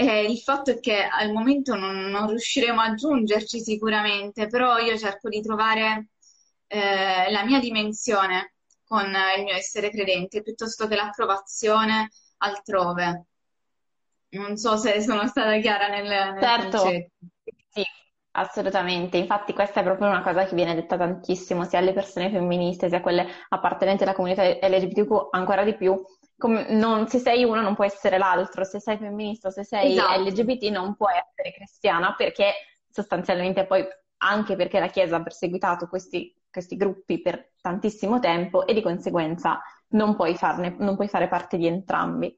E 0.00 0.30
il 0.30 0.38
fatto 0.38 0.70
è 0.70 0.78
che 0.78 1.02
al 1.02 1.32
momento 1.32 1.74
non, 1.74 2.04
non 2.04 2.28
riusciremo 2.28 2.80
a 2.80 2.94
giungerci 2.94 3.60
sicuramente, 3.60 4.46
però 4.46 4.78
io 4.78 4.96
cerco 4.96 5.28
di 5.28 5.42
trovare 5.42 6.10
eh, 6.68 7.28
la 7.32 7.44
mia 7.44 7.58
dimensione 7.58 8.54
con 8.86 9.06
il 9.36 9.42
mio 9.42 9.54
essere 9.54 9.90
credente 9.90 10.40
piuttosto 10.42 10.86
che 10.86 10.94
l'approvazione 10.94 12.10
altrove. 12.36 13.24
Non 14.30 14.56
so 14.56 14.76
se 14.76 15.00
sono 15.02 15.26
stata 15.26 15.58
chiara 15.58 15.88
nel, 15.88 16.06
nel 16.06 16.42
certo. 16.42 16.78
concetto. 16.78 17.16
Sì, 17.68 17.82
assolutamente. 18.36 19.16
Infatti 19.16 19.52
questa 19.52 19.80
è 19.80 19.82
proprio 19.82 20.06
una 20.06 20.22
cosa 20.22 20.46
che 20.46 20.54
viene 20.54 20.76
detta 20.76 20.96
tantissimo 20.96 21.64
sia 21.64 21.80
alle 21.80 21.92
persone 21.92 22.30
femministe 22.30 22.88
sia 22.88 22.98
a 22.98 23.02
quelle 23.02 23.26
appartenenti 23.48 24.04
alla 24.04 24.14
comunità 24.14 24.44
LGBTQ 24.44 25.30
ancora 25.32 25.64
di 25.64 25.74
più 25.74 26.00
non, 26.46 27.08
se 27.08 27.18
sei 27.18 27.44
uno 27.44 27.60
non 27.60 27.74
può 27.74 27.84
essere 27.84 28.16
l'altro, 28.16 28.64
se 28.64 28.80
sei 28.80 28.96
femminista, 28.96 29.50
se 29.50 29.64
sei 29.64 29.92
esatto. 29.92 30.22
LGBT 30.22 30.64
non 30.70 30.94
puoi 30.94 31.14
essere 31.14 31.52
cristiana 31.52 32.14
perché 32.14 32.52
sostanzialmente 32.88 33.66
poi 33.66 33.84
anche 34.18 34.56
perché 34.56 34.78
la 34.80 34.88
Chiesa 34.88 35.16
ha 35.16 35.22
perseguitato 35.22 35.88
questi, 35.88 36.34
questi 36.50 36.76
gruppi 36.76 37.20
per 37.20 37.52
tantissimo 37.60 38.20
tempo 38.20 38.66
e 38.66 38.74
di 38.74 38.82
conseguenza 38.82 39.60
non 39.88 40.14
puoi, 40.14 40.36
farne, 40.36 40.76
non 40.78 40.96
puoi 40.96 41.08
fare 41.08 41.28
parte 41.28 41.56
di 41.56 41.66
entrambi. 41.66 42.36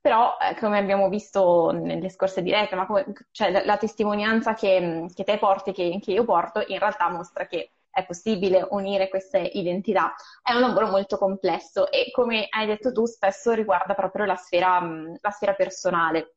Però, 0.00 0.36
eh, 0.38 0.58
come 0.58 0.78
abbiamo 0.78 1.08
visto 1.08 1.70
nelle 1.70 2.10
scorse 2.10 2.42
dirette, 2.42 2.76
ma 2.76 2.86
come, 2.86 3.12
cioè, 3.30 3.50
la, 3.50 3.64
la 3.64 3.76
testimonianza 3.78 4.54
che, 4.54 5.06
che 5.14 5.24
te 5.24 5.38
porti, 5.38 5.72
che, 5.72 5.98
che 6.02 6.12
io 6.12 6.24
porto, 6.24 6.62
in 6.66 6.78
realtà 6.78 7.08
mostra 7.08 7.46
che 7.46 7.70
è 7.90 8.06
possibile 8.06 8.66
unire 8.70 9.08
queste 9.08 9.38
identità. 9.38 10.14
È 10.42 10.52
un 10.52 10.60
lavoro 10.60 10.88
molto 10.88 11.18
complesso 11.18 11.90
e 11.90 12.10
come 12.12 12.46
hai 12.50 12.66
detto 12.66 12.92
tu 12.92 13.04
spesso 13.06 13.52
riguarda 13.52 13.94
proprio 13.94 14.24
la 14.24 14.36
sfera, 14.36 14.80
la 15.20 15.30
sfera 15.30 15.54
personale. 15.54 16.34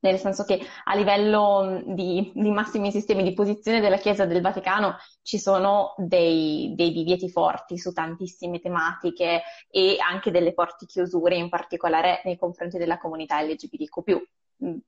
Nel 0.00 0.18
senso 0.18 0.44
che 0.44 0.60
a 0.84 0.94
livello 0.94 1.82
di, 1.84 2.30
di, 2.32 2.50
massimi 2.50 2.92
sistemi 2.92 3.24
di 3.24 3.32
posizione 3.32 3.80
della 3.80 3.96
Chiesa 3.96 4.26
del 4.26 4.40
Vaticano 4.40 4.96
ci 5.22 5.40
sono 5.40 5.94
dei, 5.96 6.72
dei 6.76 6.92
divieti 6.92 7.28
forti 7.28 7.76
su 7.78 7.92
tantissime 7.92 8.60
tematiche 8.60 9.42
e 9.68 9.96
anche 9.98 10.30
delle 10.30 10.52
forti 10.52 10.86
chiusure, 10.86 11.34
in 11.34 11.48
particolare 11.48 12.20
nei 12.24 12.38
confronti 12.38 12.78
della 12.78 12.98
comunità 12.98 13.42
LGBTQ. 13.42 14.22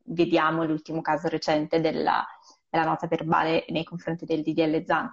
Vediamo 0.05 0.65
l'ultimo 0.65 1.01
caso 1.01 1.27
recente 1.27 1.81
della, 1.81 2.25
della 2.69 2.85
nota 2.85 3.09
verbale 3.09 3.65
nei 3.71 3.85
confronti 3.85 4.25
del 4.25 4.43
DDL 4.43 4.85
Zan 4.85 5.13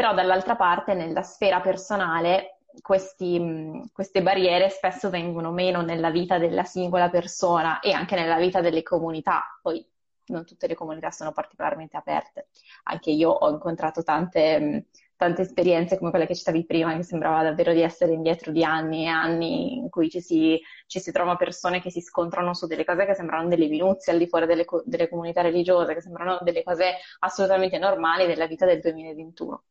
però 0.00 0.14
dall'altra 0.14 0.56
parte 0.56 0.94
nella 0.94 1.20
sfera 1.20 1.60
personale 1.60 2.60
questi, 2.80 3.86
queste 3.92 4.22
barriere 4.22 4.70
spesso 4.70 5.10
vengono 5.10 5.52
meno 5.52 5.82
nella 5.82 6.08
vita 6.08 6.38
della 6.38 6.64
singola 6.64 7.10
persona 7.10 7.80
e 7.80 7.92
anche 7.92 8.14
nella 8.14 8.38
vita 8.38 8.62
delle 8.62 8.82
comunità. 8.82 9.58
Poi 9.60 9.86
non 10.28 10.46
tutte 10.46 10.66
le 10.66 10.74
comunità 10.74 11.10
sono 11.10 11.32
particolarmente 11.32 11.98
aperte. 11.98 12.48
Anche 12.84 13.10
io 13.10 13.28
ho 13.28 13.50
incontrato 13.50 14.02
tante, 14.02 14.86
tante 15.16 15.42
esperienze 15.42 15.98
come 15.98 16.08
quelle 16.08 16.26
che 16.26 16.34
citavi 16.34 16.64
prima, 16.64 16.96
che 16.96 17.02
sembrava 17.02 17.42
davvero 17.42 17.74
di 17.74 17.82
essere 17.82 18.14
indietro 18.14 18.52
di 18.52 18.64
anni 18.64 19.04
e 19.04 19.08
anni 19.08 19.76
in 19.76 19.90
cui 19.90 20.08
ci 20.08 20.22
si, 20.22 20.58
ci 20.86 20.98
si 20.98 21.12
trova 21.12 21.36
persone 21.36 21.82
che 21.82 21.90
si 21.90 22.00
scontrano 22.00 22.54
su 22.54 22.66
delle 22.66 22.86
cose 22.86 23.04
che 23.04 23.14
sembrano 23.14 23.48
delle 23.48 23.68
minuzie 23.68 24.14
al 24.14 24.18
di 24.18 24.26
fuori 24.26 24.46
delle, 24.46 24.64
delle 24.86 25.10
comunità 25.10 25.42
religiose, 25.42 25.92
che 25.92 26.00
sembrano 26.00 26.38
delle 26.40 26.62
cose 26.62 26.94
assolutamente 27.18 27.76
normali 27.76 28.26
della 28.26 28.46
vita 28.46 28.64
del 28.64 28.80
2021. 28.80 29.62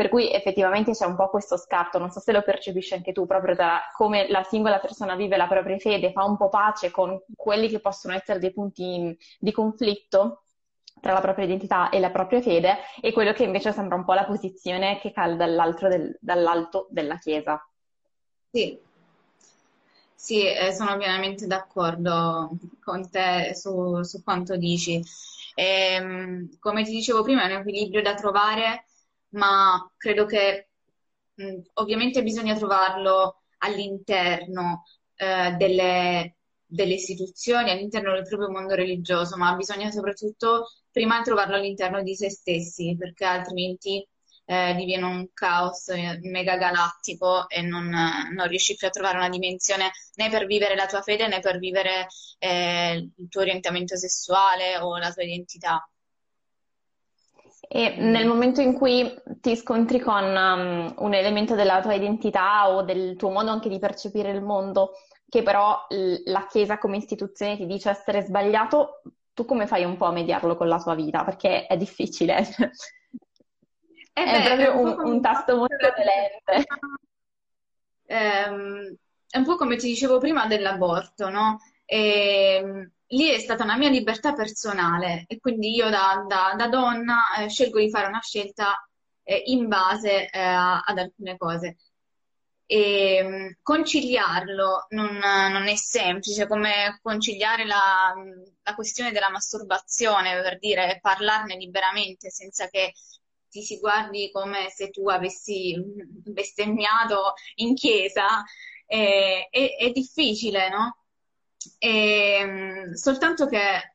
Per 0.00 0.08
cui 0.08 0.32
effettivamente 0.32 0.92
c'è 0.92 1.04
un 1.04 1.14
po' 1.14 1.28
questo 1.28 1.58
scarto, 1.58 1.98
non 1.98 2.10
so 2.10 2.20
se 2.20 2.32
lo 2.32 2.40
percepisci 2.40 2.94
anche 2.94 3.12
tu, 3.12 3.26
proprio 3.26 3.54
da 3.54 3.82
come 3.94 4.30
la 4.30 4.42
singola 4.42 4.78
persona 4.78 5.14
vive 5.14 5.36
la 5.36 5.46
propria 5.46 5.76
fede, 5.76 6.10
fa 6.10 6.24
un 6.24 6.38
po' 6.38 6.48
pace 6.48 6.90
con 6.90 7.22
quelli 7.36 7.68
che 7.68 7.80
possono 7.80 8.14
essere 8.14 8.38
dei 8.38 8.50
punti 8.50 9.14
di 9.38 9.52
conflitto 9.52 10.44
tra 11.02 11.12
la 11.12 11.20
propria 11.20 11.44
identità 11.44 11.90
e 11.90 12.00
la 12.00 12.08
propria 12.08 12.40
fede 12.40 12.78
e 13.02 13.12
quello 13.12 13.34
che 13.34 13.44
invece 13.44 13.72
sembra 13.72 13.96
un 13.96 14.06
po' 14.06 14.14
la 14.14 14.24
posizione 14.24 14.98
che 15.00 15.12
cade 15.12 15.36
del, 15.36 16.16
dall'alto 16.18 16.86
della 16.88 17.18
Chiesa. 17.18 17.62
Sì, 18.52 18.80
sì, 20.14 20.46
eh, 20.46 20.72
sono 20.72 20.96
pienamente 20.96 21.46
d'accordo 21.46 22.52
con 22.82 23.10
te 23.10 23.54
su, 23.54 24.02
su 24.02 24.22
quanto 24.22 24.56
dici. 24.56 24.98
E, 25.54 25.94
ehm, 25.94 26.58
come 26.58 26.84
ti 26.84 26.90
dicevo 26.90 27.22
prima, 27.22 27.42
è 27.42 27.52
un 27.52 27.60
equilibrio 27.60 28.00
da 28.00 28.14
trovare 28.14 28.86
ma 29.30 29.92
credo 29.96 30.24
che 30.26 30.70
mh, 31.34 31.58
ovviamente 31.74 32.22
bisogna 32.22 32.56
trovarlo 32.56 33.42
all'interno 33.58 34.84
eh, 35.16 35.52
delle, 35.58 36.36
delle 36.66 36.94
istituzioni, 36.94 37.70
all'interno 37.70 38.12
del 38.12 38.26
proprio 38.26 38.50
mondo 38.50 38.74
religioso, 38.74 39.36
ma 39.36 39.54
bisogna 39.54 39.90
soprattutto 39.90 40.70
prima 40.90 41.20
trovarlo 41.22 41.56
all'interno 41.56 42.02
di 42.02 42.14
se 42.14 42.30
stessi, 42.30 42.96
perché 42.98 43.24
altrimenti 43.24 44.06
eh, 44.50 44.74
diviene 44.74 45.04
un 45.04 45.28
caos 45.32 45.88
eh, 45.90 46.18
mega 46.22 46.56
galattico 46.56 47.48
e 47.48 47.62
non, 47.62 47.88
non, 47.88 48.48
riesci 48.48 48.74
più 48.74 48.88
a 48.88 48.90
trovare 48.90 49.18
una 49.18 49.28
dimensione 49.28 49.92
né 50.16 50.28
per 50.28 50.46
vivere 50.46 50.74
la 50.74 50.86
tua 50.86 51.02
fede 51.02 51.28
né 51.28 51.38
per 51.40 51.58
vivere 51.58 52.08
eh, 52.38 53.10
il 53.16 53.28
tuo 53.28 53.42
orientamento 53.42 53.96
sessuale 53.96 54.78
o 54.78 54.98
la 54.98 55.12
tua 55.12 55.22
identità. 55.22 55.88
E 57.72 57.94
nel 57.98 58.26
momento 58.26 58.60
in 58.60 58.74
cui 58.74 59.14
ti 59.40 59.54
scontri 59.54 60.00
con 60.00 60.24
um, 60.24 60.92
un 60.96 61.14
elemento 61.14 61.54
della 61.54 61.80
tua 61.80 61.94
identità 61.94 62.68
o 62.68 62.82
del 62.82 63.14
tuo 63.14 63.30
modo 63.30 63.50
anche 63.50 63.68
di 63.68 63.78
percepire 63.78 64.32
il 64.32 64.42
mondo, 64.42 64.94
che 65.28 65.44
però 65.44 65.86
la 65.88 66.46
Chiesa 66.46 66.78
come 66.78 66.96
istituzione 66.96 67.56
ti 67.56 67.66
dice 67.66 67.90
essere 67.90 68.22
sbagliato, 68.22 69.02
tu 69.32 69.44
come 69.44 69.68
fai 69.68 69.84
un 69.84 69.96
po' 69.96 70.06
a 70.06 70.10
mediarlo 70.10 70.56
con 70.56 70.66
la 70.66 70.80
tua 70.82 70.96
vita? 70.96 71.22
Perché 71.22 71.66
è 71.66 71.76
difficile. 71.76 72.44
Eh 74.12 74.24
beh, 74.24 74.30
è 74.30 74.44
proprio 74.44 74.80
un, 74.80 74.88
un, 74.88 75.12
un 75.12 75.20
tasto 75.20 75.56
molto 75.56 75.76
dolente. 75.76 76.66
Ehm, 78.06 78.96
è 79.28 79.38
un 79.38 79.44
po' 79.44 79.54
come 79.54 79.76
ti 79.76 79.86
dicevo 79.86 80.18
prima 80.18 80.46
dell'aborto, 80.48 81.30
no? 81.30 81.60
E, 81.84 82.56
ehm, 82.60 82.90
lì 83.10 83.30
è 83.30 83.38
stata 83.38 83.64
una 83.64 83.76
mia 83.76 83.88
libertà 83.88 84.32
personale 84.32 85.24
e 85.26 85.38
quindi 85.38 85.74
io 85.74 85.88
da, 85.90 86.24
da, 86.26 86.54
da 86.56 86.68
donna 86.68 87.22
eh, 87.38 87.48
scelgo 87.48 87.78
di 87.78 87.90
fare 87.90 88.06
una 88.06 88.20
scelta 88.20 88.76
eh, 89.22 89.42
in 89.46 89.68
base 89.68 90.28
eh, 90.28 90.38
ad 90.40 90.98
alcune 90.98 91.36
cose. 91.36 91.76
E 92.66 93.16
ehm, 93.16 93.56
conciliarlo 93.62 94.86
non, 94.90 95.16
non, 95.16 95.66
è 95.68 95.74
semplice, 95.74 96.46
come 96.46 96.98
conciliare 97.02 97.64
la, 97.64 98.14
la, 98.62 98.74
questione 98.74 99.10
della 99.12 99.30
masturbazione, 99.30 100.40
per 100.40 100.58
dire 100.58 100.98
parlarne 101.00 101.56
liberamente 101.56 102.30
senza 102.30 102.68
che 102.68 102.92
ti 103.48 103.62
si 103.62 103.78
guardi 103.80 104.30
come 104.32 104.70
se 104.70 104.90
tu 104.90 105.08
avessi 105.08 105.74
bestemmiato 106.24 107.34
in 107.56 107.74
chiesa, 107.74 108.44
è, 108.86 109.48
è, 109.50 109.76
è 109.76 109.90
difficile, 109.90 110.68
no? 110.68 110.99
E, 111.78 111.88
ehm, 112.40 112.92
soltanto 112.92 113.46
che 113.46 113.94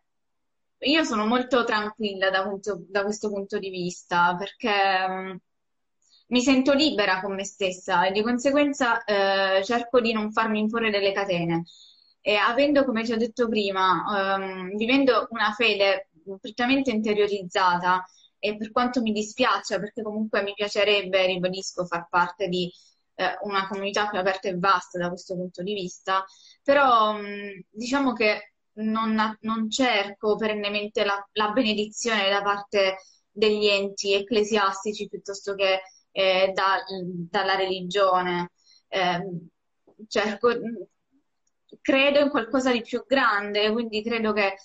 io 0.80 1.04
sono 1.04 1.26
molto 1.26 1.64
tranquilla 1.64 2.30
da, 2.30 2.44
punto, 2.44 2.84
da 2.88 3.04
questo 3.04 3.30
punto 3.30 3.58
di 3.58 3.70
vista 3.70 4.36
perché 4.38 5.06
um, 5.08 5.40
mi 6.28 6.42
sento 6.42 6.74
libera 6.74 7.22
con 7.22 7.36
me 7.36 7.46
stessa 7.46 8.06
e 8.06 8.12
di 8.12 8.22
conseguenza 8.22 9.04
eh, 9.04 9.64
cerco 9.64 10.02
di 10.02 10.12
non 10.14 10.32
farmi 10.32 10.60
imporre 10.60 10.90
delle 10.92 11.12
catene. 11.12 11.64
E 12.22 12.36
avendo, 12.36 12.84
come 12.86 13.04
ti 13.04 13.14
ho 13.14 13.18
detto 13.18 13.48
prima, 13.48 14.36
um, 14.38 14.76
vivendo 14.76 15.28
una 15.30 15.52
fede 15.52 16.10
prettamente 16.42 16.90
interiorizzata 16.90 18.04
e 18.40 18.58
per 18.58 18.72
quanto 18.72 19.02
mi 19.02 19.12
dispiace, 19.12 19.80
perché 19.80 20.02
comunque 20.02 20.42
mi 20.42 20.54
piacerebbe, 20.54 21.26
ribadisco, 21.28 21.86
far 21.86 22.08
parte 22.10 22.48
di 22.48 22.72
eh, 23.16 23.38
una 23.42 23.68
comunità 23.68 24.08
più 24.08 24.20
aperta 24.20 24.50
e 24.50 24.58
vasta 24.58 25.00
da 25.00 25.10
questo 25.10 25.36
punto 25.36 25.64
di 25.64 25.74
vista, 25.74 26.24
però 26.62 27.14
mh, 27.14 27.66
diciamo 27.70 28.14
che 28.14 28.54
non, 28.76 29.38
non 29.42 29.70
cerco 29.70 30.36
perennemente 30.36 31.06
la, 31.06 31.26
la, 31.34 31.52
benedizione 31.52 32.30
da 32.30 32.42
parte 32.42 32.98
degli 33.32 33.68
enti 33.68 34.14
ecclesiastici 34.14 35.08
piuttosto 35.08 35.56
che 35.56 35.82
eh, 36.12 36.52
da, 36.54 36.84
dalla 37.30 37.56
religione. 37.56 38.52
Eh, 38.88 39.22
cerco, 40.08 40.50
credo 41.82 42.20
in 42.20 42.30
qualcosa 42.30 42.72
di 42.72 42.82
più 42.82 43.04
grande, 43.08 43.72
quindi 43.72 44.04
credo 44.04 44.34
che 44.34 44.56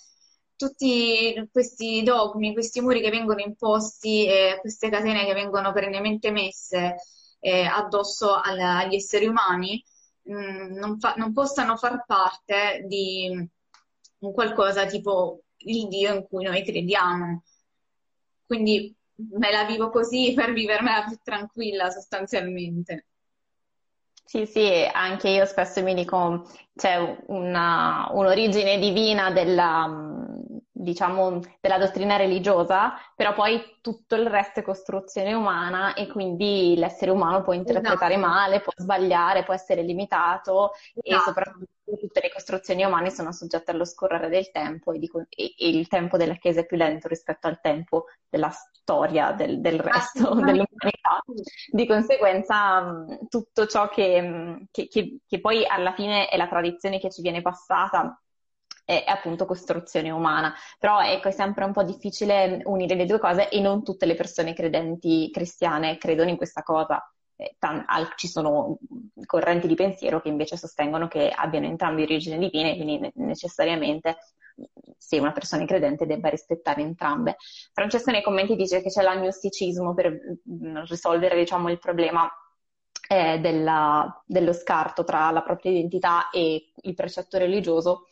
tutti 0.55 1.49
questi 1.51 2.03
dogmi, 2.03 2.53
questi 2.53 2.81
muri 2.81 3.01
che 3.01 3.09
vengono 3.09 3.39
imposti 3.41 4.27
e 4.27 4.57
queste 4.59 4.89
catene 4.89 5.25
che 5.25 5.33
vengono 5.33 5.71
perennemente 5.71 6.31
messe 6.31 6.97
eh, 7.41 7.65
addosso 7.65 8.33
al, 8.33 8.59
agli 8.59 8.95
esseri 8.95 9.25
umani 9.25 9.83
mh, 10.23 10.33
mm, 10.33 10.77
non, 10.77 10.99
fa, 10.99 11.15
non, 11.17 11.33
possano 11.33 11.75
far 11.75 12.05
parte 12.05 12.85
di 12.87 13.27
un 14.19 14.33
qualcosa 14.33 14.85
tipo 14.85 15.41
il 15.57 15.87
Dio 15.87 16.13
in 16.13 16.27
cui 16.27 16.43
noi 16.43 16.63
crediamo. 16.63 17.43
Quindi 18.45 18.95
me 19.15 19.51
la 19.51 19.65
vivo 19.65 19.89
così 19.89 20.33
per 20.35 20.53
vivermela 20.53 21.05
più 21.05 21.17
tranquilla 21.23 21.89
sostanzialmente. 21.89 23.07
Sì, 24.23 24.45
sì, 24.45 24.89
anche 24.93 25.27
io 25.27 25.45
spesso 25.45 25.83
mi 25.83 25.93
dico, 25.93 26.47
c'è 26.73 27.21
una, 27.27 28.07
un'origine 28.13 28.79
divina 28.79 29.29
della, 29.29 30.10
diciamo, 30.81 31.39
della 31.59 31.77
dottrina 31.77 32.15
religiosa, 32.15 32.93
però 33.15 33.33
poi 33.33 33.77
tutto 33.81 34.15
il 34.15 34.27
resto 34.27 34.59
è 34.59 34.63
costruzione 34.63 35.33
umana 35.33 35.93
e 35.93 36.07
quindi 36.07 36.75
l'essere 36.77 37.11
umano 37.11 37.41
può 37.43 37.53
interpretare 37.53 38.15
esatto. 38.15 38.27
male, 38.27 38.61
può 38.61 38.73
sbagliare, 38.75 39.43
può 39.43 39.53
essere 39.53 39.81
limitato 39.83 40.71
esatto. 40.73 41.01
e 41.01 41.23
soprattutto 41.23 41.97
tutte 41.99 42.21
le 42.21 42.31
costruzioni 42.31 42.83
umane 42.83 43.09
sono 43.09 43.31
soggette 43.31 43.71
allo 43.71 43.85
scorrere 43.85 44.29
del 44.29 44.49
tempo 44.51 44.91
e, 44.93 44.99
di, 44.99 45.09
e, 45.29 45.53
e, 45.57 45.69
il 45.69 45.87
tempo 45.87 46.17
della 46.17 46.35
Chiesa 46.35 46.61
è 46.61 46.65
più 46.65 46.77
lento 46.77 47.07
rispetto 47.07 47.47
al 47.47 47.59
tempo 47.59 48.05
della 48.29 48.49
storia 48.49 49.31
del, 49.33 49.59
del 49.59 49.79
resto 49.79 50.33
dell'umanità. 50.35 51.21
Di 51.69 51.85
conseguenza 51.85 53.05
tutto 53.29 53.65
ciò 53.65 53.89
che, 53.89 54.67
che, 54.71 54.87
che, 54.87 55.19
che 55.27 55.39
poi 55.39 55.65
alla 55.65 55.93
fine 55.93 56.27
è 56.27 56.37
la 56.37 56.47
tradizione 56.47 56.99
che 56.99 57.09
ci 57.09 57.21
viene 57.21 57.41
passata 57.41 58.20
è, 58.91 59.03
appunto 59.07 59.45
costruzione 59.45 60.09
umana. 60.11 60.53
Però 60.77 60.99
ecco, 61.01 61.29
è 61.29 61.31
sempre 61.31 61.63
un 61.63 61.71
po' 61.71 61.83
difficile 61.83 62.61
unire 62.65 62.95
le 62.95 63.05
due 63.05 63.19
cose 63.19 63.49
e 63.49 63.59
non 63.61 63.83
tutte 63.83 64.05
le 64.05 64.15
persone 64.15 64.53
credenti 64.53 65.29
cristiane 65.31 65.97
credono 65.97 66.29
in 66.29 66.37
questa 66.37 66.61
cosa. 66.63 67.01
Eh, 67.35 67.55
ci 68.17 68.27
sono 68.27 68.77
correnti 69.25 69.67
di 69.67 69.75
pensiero 69.75 70.21
che 70.21 70.29
invece 70.29 70.57
sostengono 70.57 71.07
che 71.07 71.29
abbiano 71.29 71.65
entrambi 71.65 72.03
origine 72.03 72.37
divine, 72.37 72.75
quindi 72.75 73.11
necessariamente 73.15 74.17
se 74.97 75.17
una 75.17 75.31
persona 75.31 75.63
è 75.63 75.65
credente 75.65 76.05
debba 76.05 76.29
rispettare 76.29 76.81
entrambe. 76.81 77.37
Francesco 77.73 78.11
nei 78.11 78.21
commenti 78.21 78.55
dice 78.55 78.81
che 78.81 78.89
c'è 78.89 79.01
l'agnosticismo 79.01 79.93
per 79.93 80.11
mm, 80.11 80.83
risolvere 80.83 81.35
diciamo, 81.37 81.69
il 81.69 81.79
problema 81.79 82.29
eh, 83.09 83.39
della, 83.39 84.21
dello 84.25 84.53
scarto 84.53 85.03
tra 85.03 85.31
la 85.31 85.41
propria 85.41 85.71
identità 85.71 86.29
e 86.29 86.71
il 86.75 86.93
precetto 86.93 87.37
religioso 87.37 88.05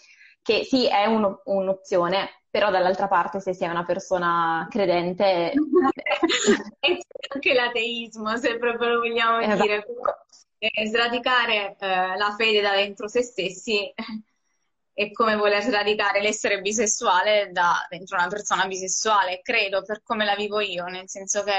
che 0.49 0.63
sì, 0.65 0.87
è 0.87 1.05
un, 1.05 1.37
un'opzione, 1.43 2.41
però 2.49 2.71
dall'altra 2.71 3.07
parte 3.07 3.39
se 3.39 3.53
sei 3.53 3.69
una 3.69 3.85
persona 3.85 4.67
credente... 4.67 5.53
anche 7.31 7.53
l'ateismo, 7.53 8.35
se 8.37 8.57
proprio 8.57 8.89
lo 8.89 8.99
vogliamo 9.01 9.37
esatto. 9.37 9.61
dire. 9.61 9.85
Eh, 10.57 10.87
sradicare 10.87 11.77
eh, 11.79 12.17
la 12.17 12.33
fede 12.35 12.61
da 12.61 12.73
dentro 12.73 13.07
se 13.07 13.21
stessi 13.21 13.93
è 14.91 15.11
come 15.11 15.35
voler 15.35 15.61
sradicare 15.61 16.19
l'essere 16.21 16.59
bisessuale 16.59 17.51
da 17.51 17.85
dentro 17.87 18.17
una 18.17 18.27
persona 18.27 18.65
bisessuale, 18.65 19.41
credo, 19.41 19.83
per 19.83 20.01
come 20.03 20.25
la 20.25 20.35
vivo 20.35 20.59
io, 20.59 20.85
nel 20.85 21.07
senso 21.07 21.43
che 21.43 21.53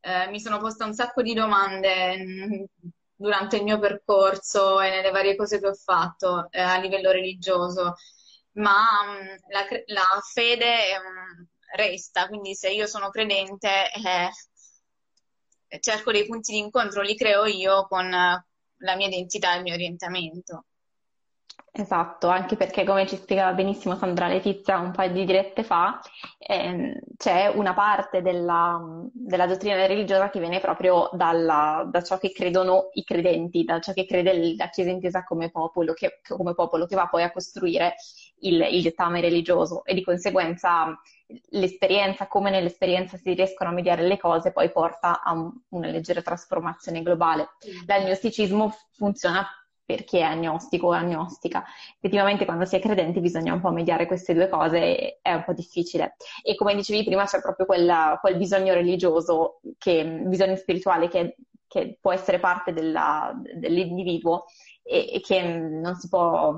eh, 0.00 0.30
mi 0.30 0.40
sono 0.40 0.58
posta 0.58 0.86
un 0.86 0.94
sacco 0.94 1.20
di 1.20 1.34
domande 1.34 2.16
mm, 2.16 2.64
durante 3.16 3.56
il 3.56 3.64
mio 3.64 3.78
percorso 3.78 4.80
e 4.80 4.90
nelle 4.90 5.10
varie 5.10 5.36
cose 5.36 5.58
che 5.58 5.68
ho 5.68 5.74
fatto 5.74 6.48
eh, 6.50 6.60
a 6.60 6.78
livello 6.78 7.10
religioso, 7.10 7.94
ma 8.52 9.04
mh, 9.04 9.24
mm, 9.24 9.36
la, 9.50 9.66
la, 9.86 10.20
fede 10.32 10.98
mh, 10.98 11.40
mm, 11.40 11.44
resta, 11.76 12.28
quindi 12.28 12.54
se 12.54 12.70
io 12.70 12.86
sono 12.86 13.10
credente 13.10 13.90
eh, 13.92 14.30
cerco 15.80 16.12
dei 16.12 16.26
punti 16.26 16.52
di 16.52 16.58
incontro, 16.58 17.02
li 17.02 17.16
creo 17.16 17.44
io 17.46 17.86
con 17.86 18.08
la 18.10 18.96
mia 18.96 19.06
identità 19.06 19.54
e 19.54 19.56
il 19.58 19.62
mio 19.62 19.74
orientamento. 19.74 20.66
Esatto, 21.78 22.28
anche 22.28 22.56
perché 22.56 22.84
come 22.84 23.06
ci 23.06 23.16
spiegava 23.16 23.52
benissimo 23.52 23.96
Sandra 23.96 24.28
Letizia 24.28 24.78
un 24.78 24.92
paio 24.92 25.12
di 25.12 25.26
dirette 25.26 25.62
fa, 25.62 26.00
ehm, 26.38 26.98
c'è 27.18 27.48
una 27.48 27.74
parte 27.74 28.22
della, 28.22 28.80
della, 29.12 29.46
dottrina 29.46 29.84
religiosa 29.86 30.30
che 30.30 30.40
viene 30.40 30.58
proprio 30.58 31.10
dalla, 31.12 31.86
da 31.90 32.02
ciò 32.02 32.16
che 32.16 32.32
credono 32.32 32.88
i 32.94 33.04
credenti, 33.04 33.64
da 33.64 33.78
ciò 33.80 33.92
che 33.92 34.06
crede 34.06 34.56
la 34.56 34.70
Chiesa 34.70 34.88
intesa 34.88 35.22
come 35.22 35.50
popolo, 35.50 35.92
che, 35.92 36.20
come 36.26 36.54
popolo, 36.54 36.86
che 36.86 36.94
va 36.94 37.08
poi 37.08 37.24
a 37.24 37.30
costruire 37.30 37.96
il, 38.40 38.58
il 38.70 38.82
dettame 38.82 39.20
religioso 39.20 39.84
e 39.84 39.92
di 39.92 40.02
conseguenza 40.02 40.98
l'esperienza, 41.50 42.26
come 42.26 42.48
nell'esperienza 42.48 43.18
si 43.18 43.34
riescono 43.34 43.68
a 43.68 43.74
mediare 43.74 44.02
le 44.02 44.16
cose, 44.16 44.50
poi 44.50 44.70
porta 44.70 45.20
a 45.22 45.32
un, 45.32 45.52
una 45.70 45.88
leggera 45.88 46.22
trasformazione 46.22 47.02
globale. 47.02 47.50
L'agnosticismo 47.86 48.72
funziona 48.92 49.46
per 49.86 50.02
chi 50.04 50.18
è 50.18 50.22
agnostico 50.22 50.88
o 50.88 50.92
agnostica. 50.92 51.64
Effettivamente 51.96 52.44
quando 52.44 52.64
si 52.64 52.74
è 52.74 52.80
credenti 52.80 53.20
bisogna 53.20 53.54
un 53.54 53.60
po' 53.60 53.70
mediare 53.70 54.06
queste 54.06 54.34
due 54.34 54.48
cose, 54.48 55.20
è 55.22 55.32
un 55.32 55.44
po' 55.44 55.52
difficile. 55.52 56.16
E 56.42 56.56
come 56.56 56.74
dicevi 56.74 57.04
prima 57.04 57.24
c'è 57.24 57.40
proprio 57.40 57.64
quella, 57.64 58.18
quel 58.20 58.36
bisogno 58.36 58.74
religioso, 58.74 59.60
che, 59.78 60.04
bisogno 60.04 60.56
spirituale 60.56 61.08
che, 61.08 61.36
che 61.68 61.98
può 62.00 62.12
essere 62.12 62.40
parte 62.40 62.72
della, 62.72 63.32
dell'individuo 63.54 64.46
e, 64.82 65.14
e, 65.14 65.20
che 65.20 65.40
non 65.42 65.94
si 65.94 66.08
può 66.08 66.56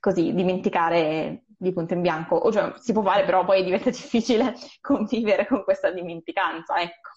così 0.00 0.34
dimenticare 0.34 1.44
di 1.46 1.72
punto 1.72 1.94
in 1.94 2.00
bianco, 2.00 2.36
o 2.36 2.50
cioè 2.50 2.72
si 2.78 2.92
può 2.92 3.02
fare 3.02 3.24
però 3.24 3.44
poi 3.44 3.62
diventa 3.62 3.90
difficile 3.90 4.54
convivere 4.80 5.46
con 5.46 5.62
questa 5.62 5.90
dimenticanza, 5.92 6.80
ecco. 6.80 7.10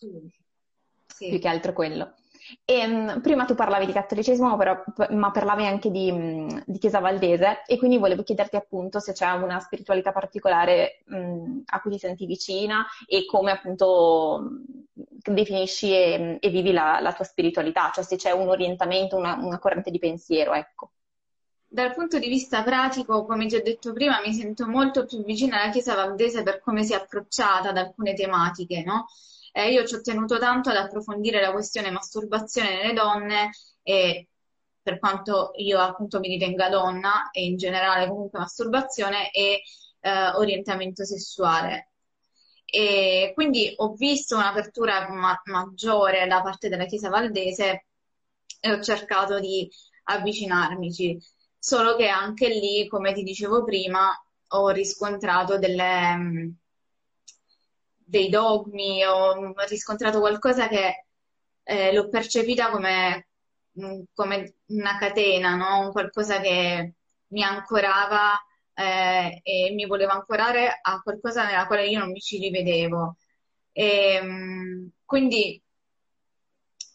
Sì. 1.08 1.30
Più 1.30 1.40
che 1.40 1.48
altro 1.48 1.72
quello. 1.72 2.14
E, 2.64 2.86
um, 2.86 3.22
prima 3.22 3.46
tu 3.46 3.56
parlavi 3.56 3.86
di 3.86 3.92
cattolicesimo, 3.92 4.56
però, 4.56 4.84
ma 5.12 5.32
parlavi 5.32 5.66
anche 5.66 5.90
di, 5.90 6.12
um, 6.12 6.64
di, 6.66 6.78
Chiesa 6.78 7.00
Valdese 7.00 7.64
e 7.66 7.78
quindi 7.78 7.98
volevo 7.98 8.24
chiederti 8.24 8.56
appunto 8.56 9.00
se 9.00 9.14
c'è 9.14 9.32
una 9.32 9.60
spiritualità 9.60 10.12
particolare 10.12 11.04
um, 11.08 11.64
a 11.66 11.82
cui 11.82 11.92
ti 11.92 12.00
senti 12.00 12.26
vicina 12.26 12.86
e 13.08 13.26
come 13.26 13.52
appunto 13.52 14.62
definisci 14.94 15.92
e, 15.92 16.38
e 16.40 16.50
vivi 16.50 16.72
la, 16.72 17.00
la, 17.02 17.14
tua 17.14 17.26
spiritualità, 17.26 17.92
cioè 17.94 18.04
se 18.04 18.16
c'è 18.16 18.32
un 18.32 18.48
orientamento, 18.48 19.18
una, 19.18 19.36
una 19.42 19.60
corrente 19.60 19.90
di 19.90 20.00
pensiero, 20.00 20.54
ecco. 20.54 20.92
Dal 21.68 21.94
punto 21.94 22.20
di 22.20 22.30
vista 22.30 22.64
pratico, 22.64 23.26
come 23.26 23.46
ho 23.46 23.62
detto 23.62 23.92
prima, 23.92 24.22
mi 24.24 24.34
sento 24.34 24.68
molto 24.68 25.06
più 25.06 25.24
vicina 25.24 25.62
alla 25.62 25.72
Chiesa 25.72 25.96
Valdese 25.96 26.44
per 26.44 26.62
come 26.62 26.84
si 26.84 26.94
è 26.94 26.96
approcciata 26.96 27.70
ad 27.70 27.78
alcune 27.78 28.14
tematiche, 28.14 28.84
no? 28.84 29.08
Eh, 29.58 29.72
io 29.72 29.86
ci 29.86 29.96
ho 29.96 30.02
tenuto 30.02 30.38
tanto 30.38 30.70
ad 30.70 30.76
approfondire 30.76 31.40
la 31.40 31.52
questione 31.54 31.90
masturbazione 31.90 32.76
nelle 32.76 32.94
donne 32.94 33.52
e 33.84 34.28
per 34.82 35.00
quanto 35.00 35.52
io 35.56 35.80
appunto 35.80 36.20
mi 36.20 36.28
ritenga 36.28 36.68
donna 36.70 37.30
e 37.32 37.46
in 37.46 37.56
generale 37.58 38.08
comunque 38.08 38.40
masturbazione 38.40 39.32
e 39.32 39.62
eh, 40.02 40.28
orientamento 40.36 41.06
sessuale. 41.06 41.92
E 42.66 43.32
quindi 43.34 43.74
ho 43.78 43.94
visto 43.94 44.36
un'apertura 44.36 45.08
ma- 45.10 45.42
maggiore 45.46 46.28
da 46.28 46.42
parte 46.42 46.68
della 46.68 46.86
Chiesa 46.86 47.10
Valdese 47.10 47.86
e 48.60 48.72
ho 48.72 48.82
cercato 48.82 49.40
di 49.40 49.70
avvicinarmici, 50.06 51.18
solo 51.58 51.96
che 51.96 52.08
anche 52.08 52.50
lì, 52.50 52.88
come 52.88 53.14
ti 53.14 53.24
dicevo 53.24 53.64
prima, 53.64 54.12
ho 54.50 54.70
riscontrato 54.70 55.58
delle, 55.58 56.54
dei 58.06 58.30
dogmi, 58.30 59.04
ho 59.04 59.54
riscontrato 59.68 60.20
qualcosa 60.20 60.68
che 60.68 61.06
eh, 61.64 61.94
l'ho 61.94 62.10
percepita 62.10 62.70
come, 62.70 63.28
come, 64.14 64.56
una 64.68 64.98
catena, 64.98 65.56
no? 65.56 65.92
Qualcosa 65.92 66.40
che 66.40 66.94
mi 67.28 67.44
ancorava 67.44 68.34
eh, 68.74 69.42
e 69.44 69.72
mi 69.74 69.86
voleva 69.86 70.14
ancorare 70.14 70.80
a 70.82 71.02
qualcosa 71.02 71.46
nella 71.46 71.66
quale 71.68 71.88
io 71.88 72.00
non 72.00 72.12
mi 72.12 72.20
ci 72.22 72.38
rivedevo. 72.38 73.18
E, 73.72 74.20
mm, 74.24 74.88
quindi 75.06 75.62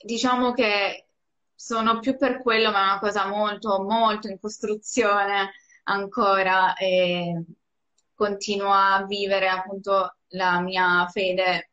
diciamo 0.02 0.52
che 0.52 1.06
sono 1.54 1.98
più 2.00 2.16
per 2.16 2.40
quello, 2.42 2.70
ma 2.70 2.80
è 2.80 2.84
una 2.84 2.98
cosa 3.00 3.26
molto, 3.26 3.82
molto 3.82 4.28
in 4.28 4.38
costruzione 4.40 5.52
ancora 5.84 6.74
e 6.74 7.44
continuo 8.14 8.72
a 8.72 9.04
vivere 9.06 9.48
appunto 9.48 10.14
la 10.30 10.60
mia 10.60 11.06
fede 11.08 11.70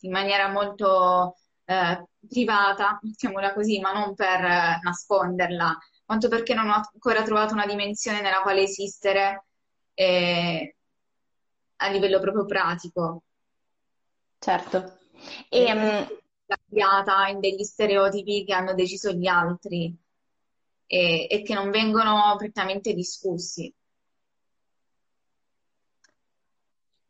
in 0.00 0.10
maniera 0.10 0.48
molto 0.48 1.36
eh, 1.64 2.04
privata, 2.28 2.98
mettiamola 3.02 3.52
così, 3.52 3.80
ma 3.80 3.92
non 3.92 4.14
per 4.14 4.40
nasconderla, 4.82 5.78
quanto 6.04 6.28
perché 6.28 6.54
non 6.54 6.68
ho 6.68 6.80
ancora 6.92 7.22
trovato 7.22 7.54
una 7.54 7.66
dimensione 7.66 8.20
nella 8.20 8.42
quale 8.42 8.62
esistere 8.62 9.46
eh, 9.94 10.76
a 11.76 11.88
livello 11.88 12.20
proprio 12.20 12.44
pratico. 12.44 13.22
Certo. 14.38 14.98
E, 15.48 15.72
um... 15.72 16.20
Cambiata 16.52 17.28
in 17.28 17.40
degli 17.40 17.62
stereotipi 17.62 18.44
che 18.44 18.52
hanno 18.52 18.74
deciso 18.74 19.10
gli 19.12 19.26
altri 19.26 19.96
e, 20.86 21.26
e 21.30 21.42
che 21.42 21.54
non 21.54 21.70
vengono 21.70 22.34
prettamente 22.36 22.92
discussi. 22.92 23.72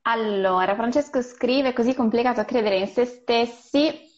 Allora, 0.02 0.74
Francesco 0.74 1.22
scrive: 1.22 1.70
È 1.70 1.72
così 1.72 1.94
complicato 1.94 2.44
credere 2.44 2.78
in 2.78 2.88
se 2.88 3.04
stessi 3.04 4.10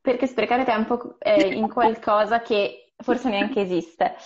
perché 0.00 0.26
sprecare 0.26 0.64
tempo 0.64 1.18
eh, 1.18 1.54
in 1.54 1.68
qualcosa 1.68 2.40
che 2.40 2.92
forse 2.96 3.28
neanche 3.28 3.60
esiste. 3.60 4.16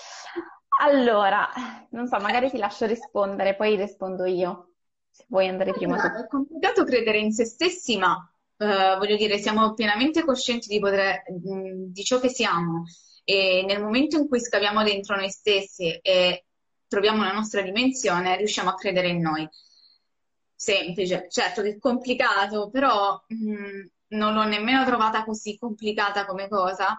Allora, 0.80 1.48
non 1.90 2.06
so, 2.06 2.18
magari 2.18 2.50
ti 2.50 2.58
lascio 2.58 2.86
rispondere, 2.86 3.54
poi 3.54 3.76
rispondo 3.76 4.24
io, 4.24 4.74
se 5.10 5.24
vuoi 5.28 5.48
andare 5.48 5.72
prima 5.72 5.96
tu. 5.96 6.06
È 6.06 6.26
complicato 6.26 6.84
credere 6.84 7.18
in 7.18 7.32
se 7.32 7.44
stessi, 7.44 7.96
ma 7.96 8.16
eh, 8.56 8.96
voglio 8.98 9.16
dire, 9.16 9.38
siamo 9.38 9.74
pienamente 9.74 10.24
coscienti 10.24 10.68
di, 10.68 10.78
poter, 10.78 11.22
di 11.28 12.04
ciò 12.04 12.18
che 12.18 12.28
siamo 12.28 12.84
e 13.24 13.64
nel 13.66 13.80
momento 13.82 14.18
in 14.18 14.28
cui 14.28 14.38
scaviamo 14.38 14.82
dentro 14.82 15.16
noi 15.16 15.30
stessi 15.30 15.90
e 15.90 16.44
troviamo 16.86 17.24
la 17.24 17.32
nostra 17.32 17.62
dimensione, 17.62 18.36
riusciamo 18.36 18.70
a 18.70 18.74
credere 18.74 19.08
in 19.08 19.20
noi. 19.20 19.48
Semplice, 20.56 21.26
certo 21.30 21.62
che 21.62 21.70
è 21.70 21.78
complicato, 21.78 22.70
però 22.70 23.22
mh, 23.26 24.16
non 24.16 24.34
l'ho 24.34 24.44
nemmeno 24.44 24.84
trovata 24.84 25.24
così 25.24 25.56
complicata 25.58 26.24
come 26.26 26.48
cosa. 26.48 26.98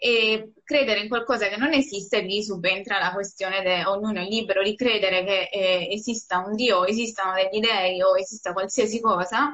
E 0.00 0.52
credere 0.62 1.00
in 1.00 1.08
qualcosa 1.08 1.48
che 1.48 1.56
non 1.56 1.72
esiste, 1.72 2.20
lì 2.20 2.42
subentra 2.42 2.98
la 3.00 3.12
questione 3.12 3.62
che 3.62 3.84
ognuno 3.84 4.20
è 4.20 4.24
libero 4.28 4.62
di 4.62 4.76
credere 4.76 5.24
che 5.24 5.48
eh, 5.50 5.88
esista 5.90 6.38
un 6.38 6.54
Dio, 6.54 6.84
esistano 6.86 7.32
degli 7.34 7.60
dei 7.60 8.00
o 8.02 8.16
esista 8.16 8.52
qualsiasi 8.52 9.00
cosa, 9.00 9.52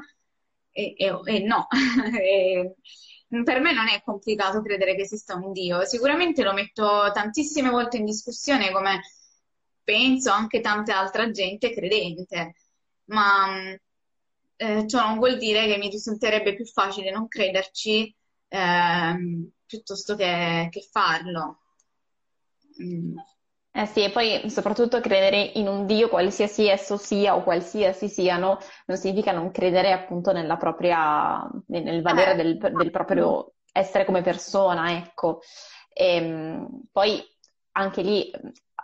e, 0.71 0.95
e, 0.97 1.21
e 1.25 1.39
no. 1.41 1.67
e, 2.21 2.75
per 3.43 3.61
me 3.61 3.73
non 3.73 3.89
è 3.89 4.03
complicato 4.05 4.63
credere 4.63 4.95
che 4.95 5.03
esista 5.03 5.35
un 5.35 5.53
Dio. 5.53 5.85
Sicuramente 5.85 6.43
lo 6.43 6.53
metto 6.53 7.11
tantissime 7.13 7.71
volte 7.71 7.97
in 7.97 8.05
discussione 8.05 8.71
come 8.71 9.01
penso 9.83 10.31
anche 10.31 10.61
tanta 10.61 10.99
altra 10.99 11.31
gente 11.31 11.73
credente, 11.73 12.55
ma 13.07 13.77
eh, 14.57 14.87
ciò 14.87 15.07
non 15.07 15.19
vuol 15.19 15.37
dire 15.39 15.67
che 15.67 15.79
mi 15.79 15.89
risulterebbe 15.89 16.55
più 16.55 16.65
facile 16.65 17.11
non 17.11 17.29
crederci 17.29 18.15
eh, 18.49 19.49
piuttosto 19.67 20.15
che, 20.17 20.69
che 20.71 20.89
farlo. 20.91 21.59
Mm. 22.83 23.17
Eh 23.77 23.87
sì, 23.87 24.05
e 24.05 24.11
poi 24.11 24.49
soprattutto 24.51 25.01
credere 25.01 25.51
in 25.55 25.67
un 25.67 25.85
Dio, 25.85 26.09
qualsiasi 26.09 26.69
esso 26.69 26.97
sia 26.97 27.35
o 27.35 27.43
qualsiasi 27.43 28.09
siano, 28.09 28.59
non 28.87 28.97
significa 28.97 29.33
non 29.33 29.51
credere 29.51 29.91
appunto 29.91 30.31
nella 30.31 30.57
propria, 30.57 31.45
nel 31.67 32.01
valore 32.01 32.33
eh, 32.33 32.37
del, 32.37 32.57
del, 32.57 32.91
proprio 32.93 33.55
essere 33.73 34.05
come 34.05 34.23
persona, 34.23 34.97
ecco. 34.97 35.41
E, 35.93 36.15
ehm, 36.15 36.83
poi 36.93 37.21
anche 37.73 38.03
lì 38.03 38.31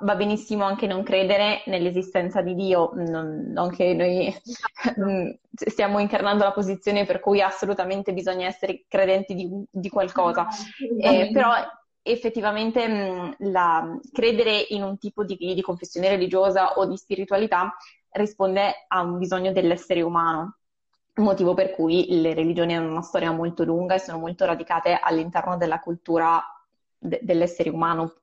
va 0.00 0.14
benissimo 0.14 0.64
anche 0.64 0.86
non 0.86 1.02
credere 1.02 1.62
nell'esistenza 1.66 2.42
di 2.42 2.54
Dio, 2.54 2.90
non, 2.94 3.50
non 3.52 3.70
che 3.70 3.94
noi 3.94 4.34
mm, 5.00 5.30
stiamo 5.50 5.98
incarnando 5.98 6.44
la 6.44 6.52
posizione 6.52 7.04
per 7.04 7.20
cui 7.20 7.40
assolutamente 7.40 8.12
bisogna 8.12 8.46
essere 8.46 8.84
credenti 8.88 9.34
di, 9.34 9.48
di 9.70 9.88
qualcosa, 9.88 10.46
eh, 11.00 11.30
però 11.32 11.52
effettivamente 12.02 12.86
mh, 12.88 12.94
mm, 12.94 13.50
la, 13.50 13.98
credere 14.12 14.66
in 14.68 14.82
un 14.82 14.98
tipo 14.98 15.24
di, 15.24 15.36
di 15.36 15.62
confessione 15.62 16.08
religiosa 16.08 16.74
o 16.74 16.86
di 16.86 16.96
spiritualità 16.96 17.76
risponde 18.12 18.86
a 18.88 19.02
un 19.02 19.18
bisogno 19.18 19.52
dell'essere 19.52 20.02
umano 20.02 20.56
motivo 21.16 21.54
per 21.54 21.72
cui 21.72 22.06
le 22.20 22.34
religioni 22.34 22.74
hanno 22.74 22.90
una 22.90 23.02
storia 23.02 23.30
molto 23.30 23.64
lunga 23.64 23.94
e 23.94 23.98
sono 23.98 24.18
molto 24.18 24.44
radicate 24.44 24.98
all'interno 25.00 25.56
della 25.56 25.80
cultura 25.80 26.42
de- 27.00 27.20
dell'essere 27.22 27.70
umano, 27.70 28.14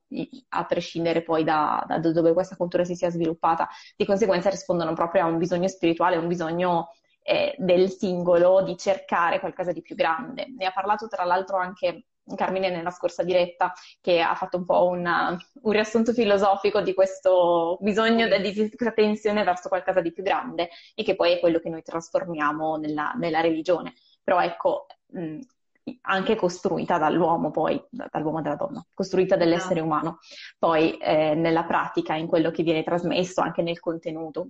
a 0.50 0.66
prescindere 0.66 1.24
poi 1.24 1.44
da, 1.44 1.84
da, 1.88 2.00
dove 2.00 2.34
questa 2.34 2.56
cultura 2.56 2.86
si 2.86 2.96
sia 2.96 3.10
sviluppata. 3.10 3.68
Di 3.96 4.06
conseguenza 4.06 4.50
rispondono 4.50 4.94
proprio 4.94 5.24
a 5.24 5.26
un 5.26 5.38
bisogno 5.38 5.68
spirituale, 5.68 6.18
un 6.18 6.28
bisogno 6.28 6.92
eh, 7.24 7.56
del 7.58 7.90
singolo 7.90 8.64
di 8.64 8.78
cercare 8.78 9.40
qualcosa 9.40 9.72
di 9.72 9.82
più 9.82 9.96
grande. 9.96 10.48
Ne 10.56 10.66
ha 10.66 10.72
parlato 10.72 11.08
tra 11.08 11.24
l'altro 11.26 11.58
anche 11.58 12.06
Carmine 12.36 12.70
nella 12.70 12.92
scorsa 12.92 13.24
diretta, 13.24 13.74
che 14.02 14.20
ha 14.22 14.36
fatto 14.36 14.58
un 14.58 14.66
po' 14.66 14.86
una, 14.88 15.38
un 15.62 15.72
riassunto 15.72 16.12
filosofico 16.14 16.82
di 16.82 16.94
questo 16.94 17.78
bisogno 17.82 18.28
di 18.40 18.54
questa 18.54 18.92
tensione 18.92 19.44
verso 19.44 19.70
qualcosa 19.70 20.02
di 20.02 20.12
più 20.12 20.24
grande 20.24 20.70
e 20.94 21.04
che 21.04 21.16
poi 21.16 21.34
è 21.34 21.40
quello 21.40 21.60
che 21.60 21.70
noi 21.70 21.82
trasformiamo 21.82 22.76
nella, 22.78 23.14
nella 23.18 23.40
religione. 23.40 23.94
Però 24.24 24.42
ecco, 24.42 24.88
mh, 25.08 25.40
anche 26.02 26.36
costruita 26.36 26.98
dall'uomo 26.98 27.52
poi, 27.52 27.82
dall'uomo 27.90 28.40
e 28.40 28.42
dalla 28.42 28.56
donna, 28.56 28.86
costruita 28.94 29.36
dall'essere 29.36 29.80
umano, 29.80 30.20
poi 30.58 30.98
eh, 30.98 31.36
nella 31.36 31.64
pratica, 31.64 32.16
in 32.16 32.28
quello 32.28 32.52
che 32.52 32.64
viene 32.64 32.84
trasmesso, 32.84 33.42
anche 33.42 33.62
nel 33.62 33.80
contenuto. 33.80 34.50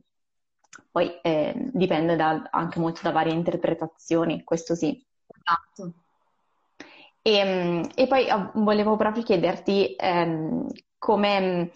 Poi 0.91 1.19
eh, 1.21 1.53
dipende 1.73 2.15
da, 2.15 2.47
anche 2.51 2.79
molto 2.79 3.01
da 3.03 3.11
varie 3.11 3.33
interpretazioni, 3.33 4.43
questo 4.43 4.75
sì. 4.75 5.03
Esatto. 5.27 5.93
E, 7.21 7.35
ehm, 7.35 7.89
e 7.95 8.07
poi 8.07 8.29
oh, 8.29 8.51
volevo 8.55 8.95
proprio 8.95 9.23
chiederti 9.23 9.95
ehm, 9.97 10.67
come 11.07 11.71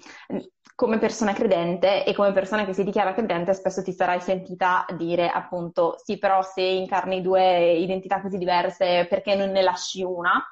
come 0.76 0.98
persona 0.98 1.32
credente 1.32 2.04
e 2.04 2.14
come 2.14 2.34
persona 2.34 2.66
che 2.66 2.74
si 2.74 2.84
dichiara 2.84 3.14
credente 3.14 3.54
spesso 3.54 3.82
ti 3.82 3.94
sarai 3.94 4.20
sentita 4.20 4.86
dire 4.98 5.30
appunto 5.30 5.96
sì 6.04 6.18
però 6.18 6.42
se 6.42 6.62
incarni 6.62 7.22
due 7.22 7.74
identità 7.74 8.20
così 8.20 8.38
diverse 8.38 9.06
perché 9.08 9.36
non 9.36 9.52
ne 9.52 9.62
lasci 9.62 10.04
una? 10.04 10.44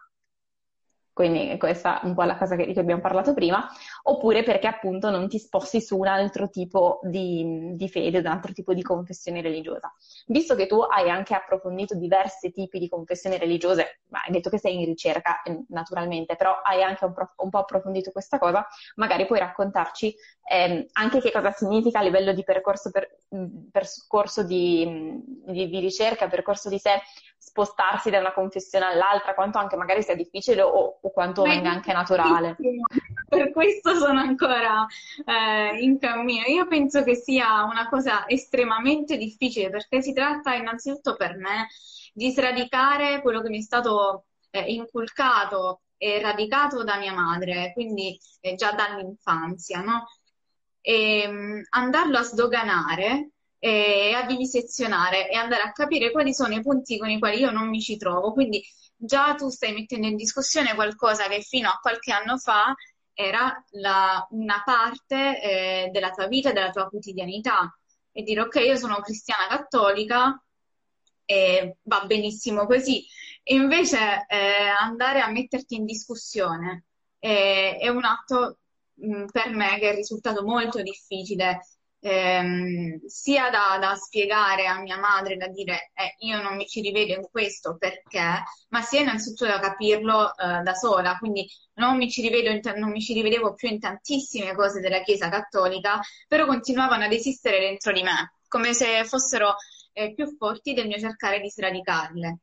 quindi 1.11 1.57
questa 1.57 1.99
è 1.99 2.05
un 2.05 2.13
po' 2.13 2.23
la 2.23 2.37
cosa 2.37 2.55
di 2.55 2.63
cui 2.63 2.77
abbiamo 2.77 3.01
parlato 3.01 3.33
prima, 3.33 3.67
oppure 4.09 4.43
perché 4.43 4.67
appunto 4.67 5.09
non 5.09 5.27
ti 5.27 5.37
sposti 5.37 5.81
su 5.81 5.97
un 5.97 6.07
altro 6.07 6.49
tipo 6.49 6.99
di, 7.03 7.73
di 7.75 7.87
fede, 7.87 8.19
un 8.19 8.25
altro 8.25 8.51
tipo 8.53 8.73
di 8.73 8.81
confessione 8.81 9.41
religiosa. 9.41 9.93
Visto 10.27 10.55
che 10.55 10.65
tu 10.67 10.79
hai 10.79 11.09
anche 11.09 11.35
approfondito 11.35 11.95
diversi 11.95 12.51
tipi 12.51 12.79
di 12.79 12.89
confessioni 12.89 13.37
religiose, 13.37 14.01
ma 14.07 14.21
hai 14.25 14.31
detto 14.31 14.49
che 14.49 14.57
sei 14.57 14.79
in 14.79 14.85
ricerca 14.85 15.41
eh, 15.43 15.63
naturalmente, 15.69 16.35
però 16.35 16.59
hai 16.63 16.81
anche 16.81 17.05
un, 17.05 17.13
pro- 17.13 17.33
un 17.37 17.49
po' 17.49 17.59
approfondito 17.59 18.11
questa 18.11 18.39
cosa, 18.39 18.65
magari 18.95 19.25
puoi 19.27 19.39
raccontarci 19.39 20.15
ehm, 20.49 20.85
anche 20.93 21.19
che 21.19 21.31
cosa 21.31 21.51
significa 21.51 21.99
a 21.99 22.03
livello 22.03 22.33
di 22.33 22.43
percorso, 22.43 22.89
per, 22.89 23.15
percorso 23.71 24.43
di, 24.43 25.21
di, 25.45 25.69
di 25.69 25.79
ricerca, 25.79 26.27
percorso 26.27 26.69
di 26.69 26.79
sé, 26.79 26.99
spostarsi 27.37 28.09
da 28.09 28.19
una 28.19 28.33
confessione 28.33 28.85
all'altra, 28.85 29.33
quanto 29.33 29.59
anche 29.59 29.75
magari 29.75 30.01
sia 30.01 30.15
difficile 30.15 30.61
o, 30.61 30.99
o 31.01 31.11
quanto 31.11 31.43
Beh, 31.43 31.49
venga 31.49 31.69
anche 31.69 31.93
naturale. 31.93 32.57
Per 33.27 33.51
questo 33.51 33.95
sono 33.95 34.19
ancora 34.19 34.85
eh, 35.25 35.77
in 35.81 35.99
cammino. 35.99 36.45
Io 36.45 36.67
penso 36.67 37.03
che 37.03 37.15
sia 37.15 37.63
una 37.63 37.87
cosa 37.89 38.27
estremamente 38.27 39.17
difficile 39.17 39.69
perché 39.69 40.01
si 40.01 40.13
tratta 40.13 40.55
innanzitutto 40.55 41.15
per 41.15 41.35
me 41.37 41.67
di 42.13 42.31
sradicare 42.31 43.21
quello 43.21 43.41
che 43.41 43.49
mi 43.49 43.59
è 43.59 43.61
stato 43.61 44.25
eh, 44.51 44.71
inculcato 44.73 45.81
e 45.97 46.19
radicato 46.21 46.83
da 46.83 46.97
mia 46.97 47.13
madre, 47.13 47.71
quindi 47.73 48.17
eh, 48.39 48.55
già 48.55 48.71
dall'infanzia, 48.71 49.81
no? 49.81 50.07
E 50.81 51.27
um, 51.27 51.61
andarlo 51.69 52.17
a 52.17 52.23
sdoganare 52.23 53.31
e 53.59 54.13
a 54.13 54.25
vivisezionare 54.25 55.29
e 55.29 55.35
andare 55.35 55.63
a 55.63 55.71
capire 55.73 56.11
quali 56.11 56.33
sono 56.33 56.55
i 56.55 56.61
punti 56.61 56.97
con 56.97 57.09
i 57.09 57.19
quali 57.19 57.39
io 57.39 57.51
non 57.51 57.67
mi 57.69 57.81
ci 57.81 57.97
trovo. 57.97 58.31
Quindi 58.31 58.63
già 58.95 59.35
tu 59.35 59.49
stai 59.49 59.73
mettendo 59.73 60.07
in 60.07 60.15
discussione 60.15 60.75
qualcosa 60.75 61.27
che 61.27 61.41
fino 61.41 61.69
a 61.69 61.79
qualche 61.81 62.11
anno 62.11 62.37
fa 62.37 62.73
era 63.19 63.61
la, 63.71 64.25
una 64.31 64.61
parte 64.63 65.41
eh, 65.41 65.89
della 65.91 66.11
tua 66.11 66.27
vita, 66.27 66.53
della 66.53 66.69
tua 66.71 66.87
quotidianità. 66.87 67.77
E 68.13 68.23
dire 68.23 68.41
ok, 68.41 68.55
io 68.55 68.77
sono 68.77 69.01
cristiana 69.01 69.47
cattolica 69.47 70.41
e 71.25 71.77
va 71.83 72.05
benissimo 72.05 72.65
così. 72.65 73.05
E 73.43 73.55
invece 73.55 74.25
eh, 74.27 74.69
andare 74.79 75.19
a 75.19 75.29
metterti 75.29 75.75
in 75.75 75.83
discussione 75.83 76.85
eh, 77.19 77.77
è 77.77 77.89
un 77.89 78.05
atto 78.05 78.59
mh, 78.93 79.25
per 79.31 79.49
me 79.53 79.77
che 79.79 79.91
è 79.91 79.95
risultato 79.95 80.43
molto 80.45 80.81
difficile 80.81 81.59
ehm, 81.99 83.05
sia 83.05 83.49
da, 83.49 83.77
da, 83.79 83.95
spiegare 83.95 84.67
a 84.67 84.79
mia 84.79 84.97
madre, 84.97 85.37
da 85.37 85.47
dire 85.47 85.91
eh, 85.93 86.15
io 86.19 86.41
non 86.41 86.55
mi 86.55 86.67
ci 86.67 86.81
rivedo 86.81 87.13
in 87.13 87.27
questo 87.29 87.77
perché, 87.77 88.43
ma 88.69 88.81
sia 88.81 89.01
innanzitutto 89.01 89.45
da 89.45 89.59
capirlo 89.59 90.35
eh, 90.35 90.61
da 90.61 90.73
sola, 90.73 91.17
quindi 91.17 91.47
non 91.75 91.97
mi, 91.97 92.09
in, 92.15 92.59
non 92.77 92.91
mi 92.91 93.01
ci 93.01 93.13
rivedevo 93.13 93.53
più 93.53 93.69
in 93.69 93.79
tantissime 93.79 94.53
cose 94.55 94.79
della 94.79 95.01
Chiesa 95.01 95.29
cattolica, 95.29 95.99
però 96.27 96.45
continuavano 96.45 97.05
ad 97.05 97.13
esistere 97.13 97.59
dentro 97.59 97.91
di 97.91 98.03
me, 98.03 98.33
come 98.47 98.73
se 98.73 99.03
fossero 99.05 99.55
eh, 99.93 100.13
più 100.13 100.35
forti 100.37 100.73
del 100.73 100.87
mio 100.87 100.99
cercare 100.99 101.39
di 101.39 101.49
sradicarle. 101.49 102.39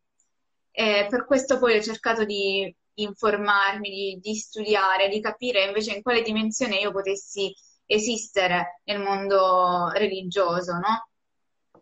E 0.71 1.07
per 1.09 1.25
questo 1.27 1.59
poi 1.59 1.77
ho 1.79 1.83
cercato 1.83 2.25
di 2.25 2.75
informarmi, 2.99 3.89
di, 3.89 4.19
di 4.21 4.35
studiare, 4.35 5.09
di 5.09 5.21
capire 5.21 5.65
invece 5.65 5.95
in 5.95 6.03
quale 6.03 6.23
dimensione 6.23 6.77
io 6.77 6.93
potessi 6.93 7.55
esistere 7.87 8.81
nel 8.85 9.01
mondo 9.01 9.89
religioso, 9.91 10.75
no? 10.75 11.09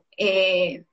E, 0.08 0.86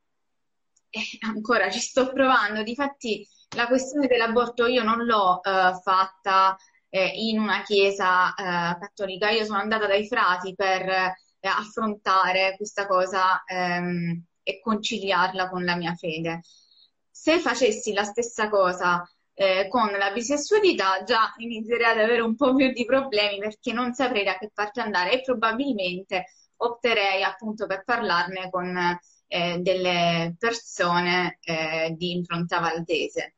e 0.89 1.01
ancora 1.21 1.69
ci 1.69 1.79
sto 1.79 2.11
provando. 2.11 2.63
Difatti, 2.63 3.27
la 3.55 3.67
questione 3.67 4.07
dell'aborto 4.07 4.65
io 4.65 4.83
non 4.83 5.03
l'ho 5.05 5.39
uh, 5.43 5.79
fatta 5.81 6.55
eh, 6.89 7.11
in 7.15 7.39
una 7.39 7.63
chiesa 7.63 8.27
uh, 8.29 8.79
cattolica, 8.79 9.29
io 9.29 9.45
sono 9.45 9.59
andata 9.59 9.87
dai 9.87 10.07
frati 10.07 10.55
per 10.55 10.89
eh, 10.89 11.47
affrontare 11.47 12.55
questa 12.57 12.87
cosa 12.87 13.43
ehm, 13.45 14.23
e 14.43 14.59
conciliarla 14.61 15.49
con 15.49 15.63
la 15.63 15.75
mia 15.75 15.93
fede. 15.95 16.41
Se 17.09 17.39
facessi 17.39 17.93
la 17.93 18.03
stessa 18.03 18.49
cosa 18.49 19.03
eh, 19.33 19.67
con 19.69 19.91
la 19.91 20.11
bisessualità 20.11 21.03
già 21.03 21.33
inizierei 21.37 21.91
ad 21.91 21.99
avere 21.99 22.21
un 22.21 22.35
po' 22.35 22.53
più 22.53 22.71
di 22.71 22.85
problemi 22.85 23.39
perché 23.39 23.73
non 23.73 23.93
saprei 23.93 24.23
da 24.23 24.37
che 24.37 24.51
parte 24.53 24.81
andare 24.81 25.13
e 25.13 25.21
probabilmente 25.21 26.25
opterei 26.57 27.23
appunto 27.23 27.65
per 27.65 27.83
parlarne 27.83 28.49
con 28.49 28.99
eh, 29.27 29.57
delle 29.59 30.35
persone 30.37 31.37
eh, 31.41 31.93
di 31.97 32.11
impronta 32.11 32.59
valdese. 32.59 33.35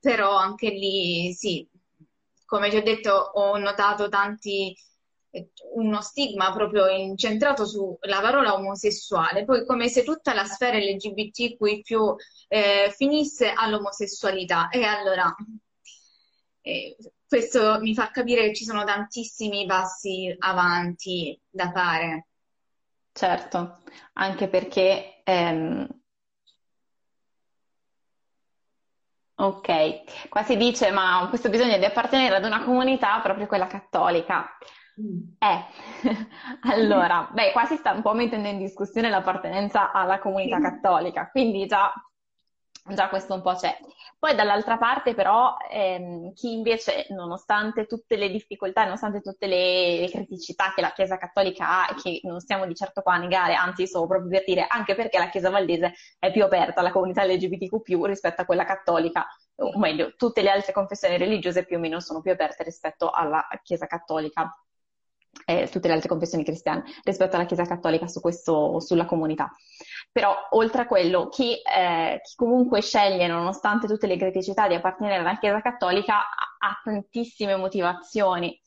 Però 0.00 0.34
anche 0.36 0.70
lì, 0.70 1.32
sì, 1.34 1.68
come 2.44 2.70
ti 2.70 2.76
ho 2.76 2.82
detto, 2.82 3.10
ho 3.12 3.56
notato 3.58 4.08
tanti 4.08 4.74
uno 5.74 6.00
stigma 6.00 6.52
proprio 6.52 6.86
incentrato 6.86 7.66
sulla 7.66 8.20
parola 8.20 8.54
omosessuale, 8.54 9.44
poi 9.44 9.66
come 9.66 9.88
se 9.88 10.04
tutta 10.04 10.32
la 10.34 10.44
sfera 10.44 10.78
LGBTQI 10.78 11.82
eh, 12.48 12.92
finisse 12.96 13.50
all'omosessualità. 13.50 14.68
E 14.68 14.84
allora 14.84 15.34
eh, 16.60 16.96
questo 17.26 17.80
mi 17.80 17.94
fa 17.94 18.10
capire 18.10 18.46
che 18.46 18.54
ci 18.54 18.64
sono 18.64 18.84
tantissimi 18.84 19.66
passi 19.66 20.34
avanti 20.38 21.38
da 21.50 21.70
fare. 21.72 22.26
Certo, 23.12 23.82
anche 24.14 24.48
perché 24.48 25.22
ehm... 25.24 25.88
Ok, 29.36 30.28
qua 30.28 30.44
si 30.44 30.56
dice, 30.56 30.92
ma 30.92 31.26
questo 31.28 31.50
bisogno 31.50 31.76
di 31.76 31.84
appartenere 31.84 32.36
ad 32.36 32.44
una 32.44 32.62
comunità, 32.62 33.20
proprio 33.20 33.48
quella 33.48 33.66
cattolica. 33.66 34.56
Eh, 34.96 35.64
allora, 36.70 37.28
beh, 37.32 37.52
qua 37.52 37.64
si 37.64 37.76
sta 37.76 37.92
un 37.92 38.02
po' 38.02 38.14
mettendo 38.14 38.48
in 38.48 38.58
discussione 38.58 39.10
l'appartenenza 39.10 39.92
alla 39.92 40.18
comunità 40.20 40.60
cattolica, 40.60 41.28
quindi 41.30 41.66
già, 41.66 41.92
già 42.94 43.08
questo 43.08 43.34
un 43.34 43.42
po' 43.42 43.54
c'è. 43.54 43.76
Poi 44.18 44.34
dall'altra 44.36 44.78
parte 44.78 45.12
però 45.12 45.56
ehm, 45.70 46.32
chi 46.32 46.52
invece, 46.52 47.06
nonostante 47.10 47.86
tutte 47.86 48.16
le 48.16 48.30
difficoltà, 48.30 48.84
nonostante 48.84 49.20
tutte 49.20 49.46
le, 49.46 49.98
le, 49.98 50.08
criticità 50.08 50.72
che 50.74 50.80
la 50.80 50.92
Chiesa 50.92 51.18
cattolica 51.18 51.86
ha 51.86 51.94
che 51.94 52.20
non 52.22 52.40
stiamo 52.40 52.64
di 52.64 52.74
certo 52.74 53.02
qua 53.02 53.14
a 53.14 53.18
negare, 53.18 53.54
anzi 53.54 53.86
solo 53.86 54.06
proprio 54.06 54.30
per 54.30 54.44
dire 54.44 54.64
anche 54.66 54.94
perché 54.94 55.18
la 55.18 55.28
Chiesa 55.28 55.50
valdese 55.50 55.94
è 56.18 56.30
più 56.32 56.42
aperta 56.44 56.80
alla 56.80 56.92
comunità 56.92 57.24
LGBTQ 57.26 58.04
rispetto 58.04 58.40
a 58.40 58.44
quella 58.46 58.64
cattolica, 58.64 59.26
o 59.56 59.78
meglio, 59.78 60.14
tutte 60.16 60.40
le 60.40 60.50
altre 60.50 60.72
confessioni 60.72 61.18
religiose 61.18 61.66
più 61.66 61.76
o 61.76 61.80
meno 61.80 62.00
sono 62.00 62.22
più 62.22 62.32
aperte 62.32 62.62
rispetto 62.62 63.10
alla 63.10 63.46
Chiesa 63.62 63.86
cattolica 63.86 64.56
e 65.44 65.68
tutte 65.70 65.88
le 65.88 65.94
altre 65.94 66.08
confessioni 66.08 66.44
cristiane 66.44 66.84
rispetto 67.02 67.36
alla 67.36 67.46
Chiesa 67.46 67.64
Cattolica 67.64 68.06
su 68.06 68.20
questo, 68.20 68.80
sulla 68.80 69.04
comunità. 69.04 69.50
Però 70.12 70.34
oltre 70.50 70.82
a 70.82 70.86
quello, 70.86 71.28
chi, 71.28 71.54
eh, 71.54 72.20
chi, 72.22 72.34
comunque 72.36 72.80
sceglie, 72.80 73.26
nonostante 73.26 73.86
tutte 73.86 74.06
le 74.06 74.16
criticità, 74.16 74.68
di 74.68 74.74
appartenere 74.74 75.18
alla 75.18 75.38
Chiesa 75.38 75.60
Cattolica 75.60 76.18
ha, 76.18 76.56
ha 76.58 76.80
tantissime 76.82 77.56
motivazioni. 77.56 78.60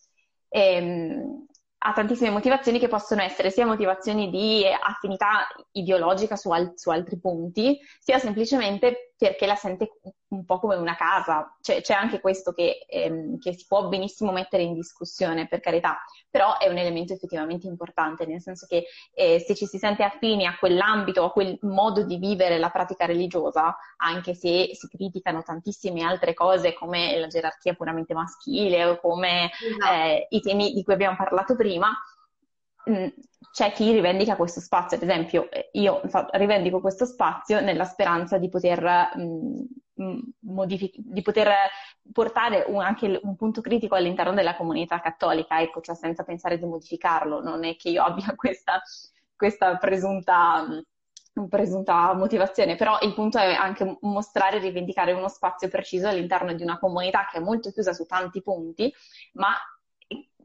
Ehm, 0.49 1.45
ha 1.79 1.93
tantissime 1.93 2.31
motivazioni 2.31 2.79
che 2.79 2.87
possono 2.87 3.21
essere 3.21 3.51
sia 3.51 3.65
motivazioni 3.65 4.29
di 4.29 4.65
affinità 4.65 5.47
ideologica 5.71 6.35
su, 6.35 6.49
al- 6.51 6.73
su 6.75 6.89
altri 6.89 7.19
punti, 7.19 7.79
sia 7.99 8.17
semplicemente 8.17 9.13
perché 9.17 9.47
la 9.47 9.55
sente 9.55 9.99
un 10.29 10.45
po' 10.45 10.59
come 10.59 10.75
una 10.75 10.95
casa. 10.95 11.57
Cioè, 11.61 11.81
c'è 11.81 11.93
anche 11.93 12.19
questo 12.19 12.53
che, 12.53 12.85
ehm, 12.87 13.39
che, 13.39 13.53
si 13.53 13.65
può 13.67 13.87
benissimo 13.87 14.31
mettere 14.31 14.63
in 14.63 14.73
discussione, 14.73 15.47
per 15.47 15.59
carità, 15.59 15.97
però 16.29 16.57
è 16.57 16.69
un 16.69 16.77
elemento 16.77 17.13
effettivamente 17.13 17.67
importante, 17.67 18.25
nel 18.25 18.41
senso 18.41 18.67
che 18.67 18.85
eh, 19.13 19.39
se 19.39 19.55
ci 19.55 19.65
si 19.65 19.77
sente 19.77 20.03
affini 20.03 20.45
a 20.45 20.57
quell'ambito, 20.57 21.23
a 21.23 21.31
quel 21.31 21.57
modo 21.61 22.03
di 22.03 22.17
vivere 22.17 22.59
la 22.59 22.69
pratica 22.69 23.05
religiosa, 23.05 23.75
anche 23.97 24.35
se 24.35 24.69
si 24.73 24.87
criticano 24.87 25.41
tantissime 25.41 26.03
altre 26.03 26.33
cose 26.33 26.73
come 26.73 27.17
la 27.17 27.27
gerarchia 27.27 27.73
puramente 27.73 28.13
maschile 28.13 28.85
o 28.85 28.99
come 28.99 29.49
esatto. 29.51 29.93
eh, 29.93 30.27
i 30.29 30.41
temi 30.41 30.73
di 30.73 30.83
cui 30.83 30.93
abbiamo 30.93 31.15
parlato 31.15 31.55
prima, 31.55 31.91
Mm, 32.89 33.07
c'è 33.57 33.71
chi 33.71 33.91
rivendica 33.91 34.35
questo 34.35 34.59
spazio, 34.59 34.97
ad 34.97 35.01
esempio 35.01 35.49
io 35.71 35.99
rivendico 36.33 36.79
questo 36.79 37.05
spazio 37.05 37.59
nella 37.59 37.85
speranza 37.85 38.37
di 38.37 38.49
poter, 38.49 38.83
mh, 39.15 39.19
mm, 39.19 39.63
mm, 39.99 40.19
modific- 40.41 40.99
di 40.99 41.23
poter 41.23 41.51
portare 42.13 42.65
un, 42.67 42.81
anche 42.81 43.19
un 43.19 43.35
punto 43.35 43.61
critico 43.61 43.95
all'interno 43.95 44.35
della 44.35 44.55
comunità 44.55 44.99
cattolica, 44.99 45.59
ecco, 45.59 45.81
cioè 45.81 45.95
senza 45.95 46.23
pensare 46.23 46.59
di 46.59 46.65
modificarlo, 46.67 47.41
non 47.41 47.63
è 47.63 47.75
che 47.77 47.89
io 47.89 48.03
abbia 48.03 48.31
questa, 48.37 48.79
questa 49.35 49.75
presunta, 49.77 50.63
presunta 51.49 52.13
motivazione, 52.13 52.75
però 52.75 52.99
il 53.01 53.15
punto 53.15 53.39
è 53.39 53.55
anche 53.55 53.97
mostrare 54.01 54.57
e 54.57 54.59
rivendicare 54.59 55.13
uno 55.13 55.29
spazio 55.29 55.67
preciso 55.67 56.07
all'interno 56.07 56.53
di 56.53 56.61
una 56.61 56.77
comunità 56.77 57.25
che 57.27 57.39
è 57.39 57.41
molto 57.41 57.71
chiusa 57.71 57.93
su 57.93 58.05
tanti 58.05 58.43
punti, 58.43 58.93
ma 59.33 59.55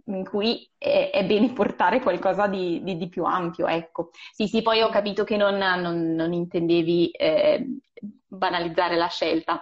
in 0.06 0.24
cui 0.24 0.68
è, 0.76 1.10
è 1.12 1.24
bene 1.24 1.52
portare 1.52 2.00
qualcosa 2.00 2.46
di, 2.46 2.82
di, 2.82 2.96
di, 2.96 3.08
più 3.08 3.24
ampio, 3.24 3.66
ecco. 3.66 4.10
Sì, 4.32 4.46
sì, 4.46 4.62
poi 4.62 4.80
ho 4.82 4.88
capito 4.88 5.24
che 5.24 5.36
non, 5.36 5.56
non, 5.56 6.14
non 6.14 6.32
intendevi 6.32 7.10
eh, 7.10 7.78
banalizzare 8.26 8.96
la 8.96 9.08
scelta. 9.08 9.60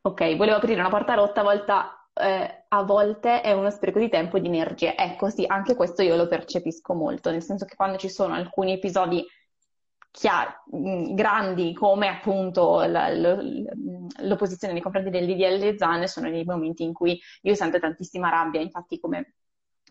Ok, 0.00 0.36
volevo 0.36 0.56
aprire 0.56 0.80
una 0.80 0.88
porta 0.88 1.14
rotta, 1.14 1.40
a 1.40 1.44
volte, 1.44 1.72
eh, 2.14 2.64
a 2.68 2.82
volte 2.82 3.40
è 3.40 3.52
uno 3.52 3.70
spreco 3.70 3.98
di 3.98 4.08
tempo 4.08 4.36
e 4.36 4.40
di 4.40 4.46
energie. 4.46 4.96
Ecco, 4.96 5.28
sì, 5.28 5.44
anche 5.46 5.74
questo 5.74 6.02
io 6.02 6.16
lo 6.16 6.26
percepisco 6.28 6.94
molto, 6.94 7.30
nel 7.30 7.42
senso 7.42 7.64
che 7.64 7.76
quando 7.76 7.98
ci 7.98 8.08
sono 8.08 8.34
alcuni 8.34 8.72
episodi 8.72 9.26
chiari, 10.10 10.50
mm, 10.76 11.14
grandi 11.14 11.72
come 11.74 12.08
appunto 12.08 12.82
la, 12.82 13.14
lo, 13.14 13.38
l'opposizione 14.22 14.72
nei 14.72 14.82
confronti 14.82 15.10
del 15.10 15.26
DDL 15.26 15.76
Zan 15.76 16.06
sono 16.06 16.28
nei 16.28 16.44
momenti 16.44 16.82
in 16.82 16.92
cui 16.92 17.18
io 17.42 17.54
sento 17.54 17.78
tantissima 17.78 18.28
rabbia, 18.28 18.60
infatti 18.60 18.98
come, 18.98 19.34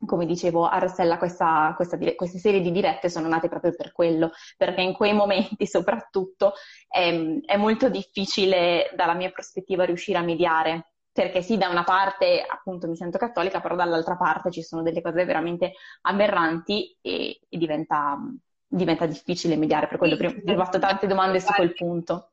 come 0.05 0.25
dicevo 0.25 0.67
a 0.67 0.77
Rossella 0.79 1.17
questa, 1.17 1.73
questa, 1.75 1.97
queste 2.15 2.39
serie 2.39 2.61
di 2.61 2.71
dirette 2.71 3.09
sono 3.09 3.27
nate 3.27 3.47
proprio 3.49 3.73
per 3.75 3.91
quello, 3.91 4.31
perché 4.57 4.81
in 4.81 4.93
quei 4.93 5.13
momenti 5.13 5.65
soprattutto 5.67 6.53
è, 6.87 7.39
è 7.45 7.57
molto 7.57 7.89
difficile 7.89 8.91
dalla 8.95 9.13
mia 9.13 9.31
prospettiva 9.31 9.85
riuscire 9.85 10.17
a 10.17 10.21
mediare. 10.21 10.91
Perché 11.17 11.41
sì, 11.41 11.57
da 11.57 11.67
una 11.69 11.83
parte 11.83 12.45
appunto 12.47 12.87
mi 12.87 12.95
sento 12.95 13.17
cattolica, 13.17 13.59
però 13.59 13.75
dall'altra 13.75 14.15
parte 14.15 14.51
ci 14.51 14.61
sono 14.61 14.83
delle 14.83 15.01
cose 15.01 15.25
veramente 15.25 15.71
aberranti 16.01 16.95
e, 17.01 17.39
e 17.49 17.57
diventa, 17.57 18.19
diventa 18.67 19.05
difficile 19.05 19.55
mediare, 19.55 19.87
per 19.87 19.97
quello 19.97 20.15
sì, 20.15 20.41
prima, 20.41 20.53
ho 20.53 20.63
fatto 20.65 20.79
tante 20.79 21.07
domande 21.07 21.39
su 21.39 21.51
quel 21.53 21.73
punto. 21.73 22.31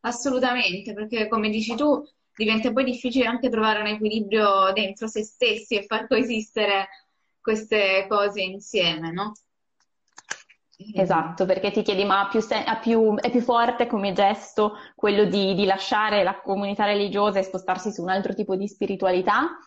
Assolutamente, 0.00 0.94
perché 0.94 1.28
come 1.28 1.50
dici 1.50 1.74
tu, 1.76 2.02
diventa 2.34 2.72
poi 2.72 2.84
difficile 2.84 3.26
anche 3.26 3.48
trovare 3.48 3.80
un 3.80 3.86
equilibrio 3.86 4.72
dentro 4.72 5.06
se 5.06 5.22
stessi 5.22 5.76
e 5.76 5.84
far 5.84 6.08
coesistere 6.08 6.88
queste 7.40 8.06
cose 8.08 8.40
insieme, 8.40 9.12
no? 9.12 9.32
Esatto, 10.94 11.44
perché 11.44 11.70
ti 11.70 11.82
chiedi, 11.82 12.04
ma 12.04 12.26
più 12.28 12.40
se- 12.40 12.64
più, 12.80 13.14
è 13.16 13.30
più 13.30 13.40
forte 13.40 13.86
come 13.86 14.12
gesto 14.12 14.76
quello 14.96 15.24
di, 15.24 15.54
di 15.54 15.64
lasciare 15.64 16.24
la 16.24 16.40
comunità 16.40 16.84
religiosa 16.84 17.38
e 17.38 17.44
spostarsi 17.44 17.92
su 17.92 18.02
un 18.02 18.08
altro 18.08 18.34
tipo 18.34 18.56
di 18.56 18.66
spiritualità? 18.66 19.58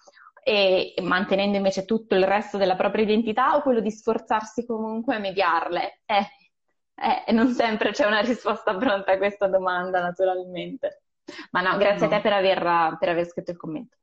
E 0.48 0.94
mantenendo 1.02 1.58
invece 1.58 1.86
tutto 1.86 2.14
il 2.14 2.24
resto 2.24 2.58
della 2.58 2.76
propria 2.76 3.04
identità 3.04 3.56
o 3.56 3.64
quello 3.64 3.80
di 3.80 3.90
sforzarsi 3.90 4.64
comunque 4.64 5.16
a 5.16 5.20
mediarle? 5.20 6.02
Eh, 6.06 7.26
eh, 7.28 7.32
non 7.32 7.52
sempre 7.52 7.90
c'è 7.90 8.06
una 8.06 8.20
risposta 8.20 8.78
pronta 8.78 9.14
a 9.14 9.18
questa 9.18 9.48
domanda, 9.48 10.00
naturalmente. 10.02 11.02
Ma 11.50 11.62
no, 11.62 11.78
grazie 11.78 12.08
no. 12.08 12.14
a 12.14 12.18
te 12.18 12.22
per 12.22 12.34
aver, 12.34 12.98
per 13.00 13.10
aver 13.10 13.26
scritto 13.26 13.50
il 13.50 13.58
commento. 13.58 13.98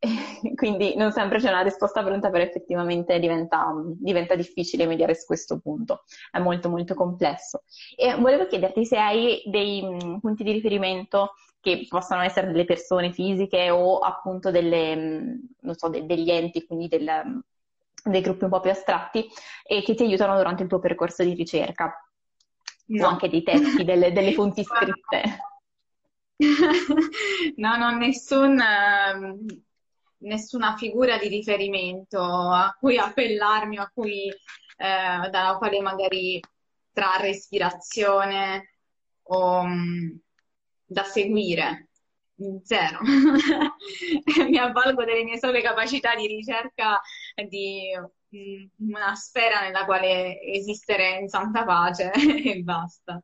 Quindi 0.54 0.94
non 0.96 1.10
sempre 1.10 1.38
c'è 1.38 1.48
una 1.48 1.62
risposta 1.62 2.02
pronta, 2.02 2.30
però 2.30 2.44
effettivamente 2.44 3.18
diventa, 3.18 3.72
diventa, 3.96 4.34
difficile 4.34 4.86
mediare 4.86 5.14
su 5.14 5.26
questo 5.26 5.58
punto. 5.58 6.04
È 6.30 6.38
molto 6.38 6.68
molto 6.68 6.94
complesso. 6.94 7.62
E 7.96 8.14
volevo 8.14 8.46
chiederti 8.46 8.84
se 8.84 8.98
hai 8.98 9.42
dei 9.46 9.82
mh, 9.82 10.20
punti 10.20 10.44
di 10.44 10.52
riferimento 10.52 11.34
che 11.60 11.86
possano 11.88 12.22
essere 12.22 12.46
delle 12.46 12.64
persone 12.64 13.12
fisiche 13.12 13.70
o 13.70 13.98
appunto 13.98 14.50
delle, 14.50 14.94
mh, 14.94 15.70
so, 15.72 15.88
de- 15.88 16.06
degli 16.06 16.30
enti, 16.30 16.64
quindi 16.64 16.86
del, 16.86 17.42
dei 18.04 18.20
gruppi 18.20 18.44
un 18.44 18.50
po' 18.50 18.60
più 18.60 18.70
astratti, 18.70 19.28
e 19.64 19.82
che 19.82 19.94
ti 19.94 20.04
aiutano 20.04 20.36
durante 20.36 20.62
il 20.62 20.68
tuo 20.68 20.78
percorso 20.78 21.24
di 21.24 21.34
ricerca. 21.34 21.92
no. 22.86 23.04
o 23.04 23.08
anche 23.08 23.28
dei 23.28 23.42
testi, 23.42 23.84
delle, 23.84 24.12
delle 24.12 24.32
fonti 24.32 24.62
scritte? 24.64 25.40
no, 27.56 27.76
non 27.76 27.98
nessun, 27.98 28.60
ehm, 28.60 29.44
nessuna 30.18 30.76
figura 30.76 31.18
di 31.18 31.28
riferimento 31.28 32.20
a 32.20 32.74
cui 32.78 32.98
appellarmi, 32.98 33.78
a 33.78 33.90
cui, 33.92 34.28
eh, 34.28 35.30
dalla 35.30 35.56
quale 35.58 35.80
magari 35.80 36.40
trarre 36.92 37.30
ispirazione 37.30 38.74
o 39.24 39.60
um, 39.60 40.18
da 40.84 41.04
seguire. 41.04 41.88
Zero. 42.62 43.00
Mi 44.48 44.58
avvalgo 44.58 45.04
delle 45.04 45.24
mie 45.24 45.38
sole 45.38 45.60
capacità 45.60 46.14
di 46.14 46.28
ricerca 46.28 47.00
di 47.48 47.90
mm, 48.36 48.92
una 48.92 49.14
sfera 49.16 49.60
nella 49.62 49.84
quale 49.84 50.40
esistere 50.40 51.18
in 51.18 51.28
santa 51.28 51.64
pace 51.64 52.12
e 52.14 52.60
basta. 52.62 53.20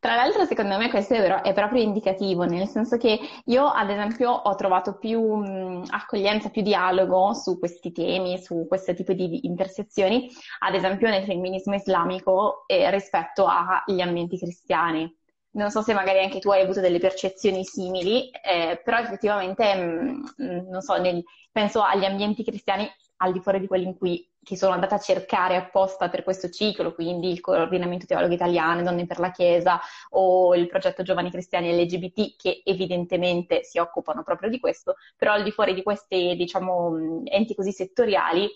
Tra 0.00 0.14
l'altro, 0.14 0.44
secondo 0.44 0.76
me 0.78 0.90
questo 0.90 1.14
è, 1.14 1.20
vero, 1.20 1.42
è, 1.42 1.52
proprio 1.52 1.82
indicativo, 1.82 2.44
nel 2.44 2.68
senso 2.68 2.96
che 2.96 3.18
io, 3.46 3.66
ad 3.66 3.90
esempio, 3.90 4.30
ho 4.30 4.54
trovato 4.54 4.96
più 4.96 5.20
mh, 5.20 5.86
accoglienza, 5.90 6.50
più 6.50 6.62
dialogo 6.62 7.34
su 7.34 7.58
questi 7.58 7.90
temi, 7.90 8.38
su 8.38 8.66
questo 8.68 8.94
tipo 8.94 9.12
di 9.12 9.46
intersezioni, 9.46 10.30
ad 10.60 10.74
esempio 10.74 11.08
nel 11.08 11.24
femminismo 11.24 11.74
islamico 11.74 12.64
eh, 12.66 12.90
rispetto 12.90 13.46
agli 13.46 14.00
ambienti 14.00 14.38
cristiani. 14.38 15.12
Non 15.50 15.70
so 15.70 15.82
se 15.82 15.94
magari 15.94 16.20
anche 16.20 16.38
tu 16.38 16.50
hai 16.50 16.62
avuto 16.62 16.80
delle 16.80 16.98
percezioni 16.98 17.64
simili, 17.64 18.30
eh, 18.30 18.80
però 18.84 18.98
effettivamente, 18.98 19.74
mh, 19.74 20.68
non 20.68 20.80
so, 20.80 20.96
nel, 21.00 21.22
penso 21.50 21.82
agli 21.82 22.04
ambienti 22.04 22.44
cristiani 22.44 22.88
al 23.18 23.32
di 23.32 23.40
fuori 23.40 23.60
di 23.60 23.66
quelli 23.66 23.84
in 23.84 23.96
cui 23.96 24.28
che 24.42 24.56
sono 24.56 24.72
andata 24.72 24.94
a 24.94 24.98
cercare 24.98 25.56
apposta 25.56 26.08
per 26.08 26.22
questo 26.22 26.48
ciclo, 26.48 26.94
quindi 26.94 27.30
il 27.30 27.40
coordinamento 27.40 28.06
teologo 28.06 28.32
italiano, 28.32 28.82
Donne 28.82 29.06
per 29.06 29.18
la 29.18 29.30
Chiesa 29.30 29.78
o 30.10 30.54
il 30.54 30.66
progetto 30.68 31.02
Giovani 31.02 31.30
Cristiani 31.30 31.72
LGBT 31.72 32.36
che 32.36 32.62
evidentemente 32.64 33.62
si 33.64 33.78
occupano 33.78 34.22
proprio 34.22 34.48
di 34.48 34.58
questo, 34.58 34.96
però 35.16 35.32
al 35.32 35.42
di 35.42 35.50
fuori 35.50 35.74
di 35.74 35.82
questi 35.82 36.34
diciamo, 36.36 37.22
enti 37.24 37.54
così 37.54 37.72
settoriali 37.72 38.48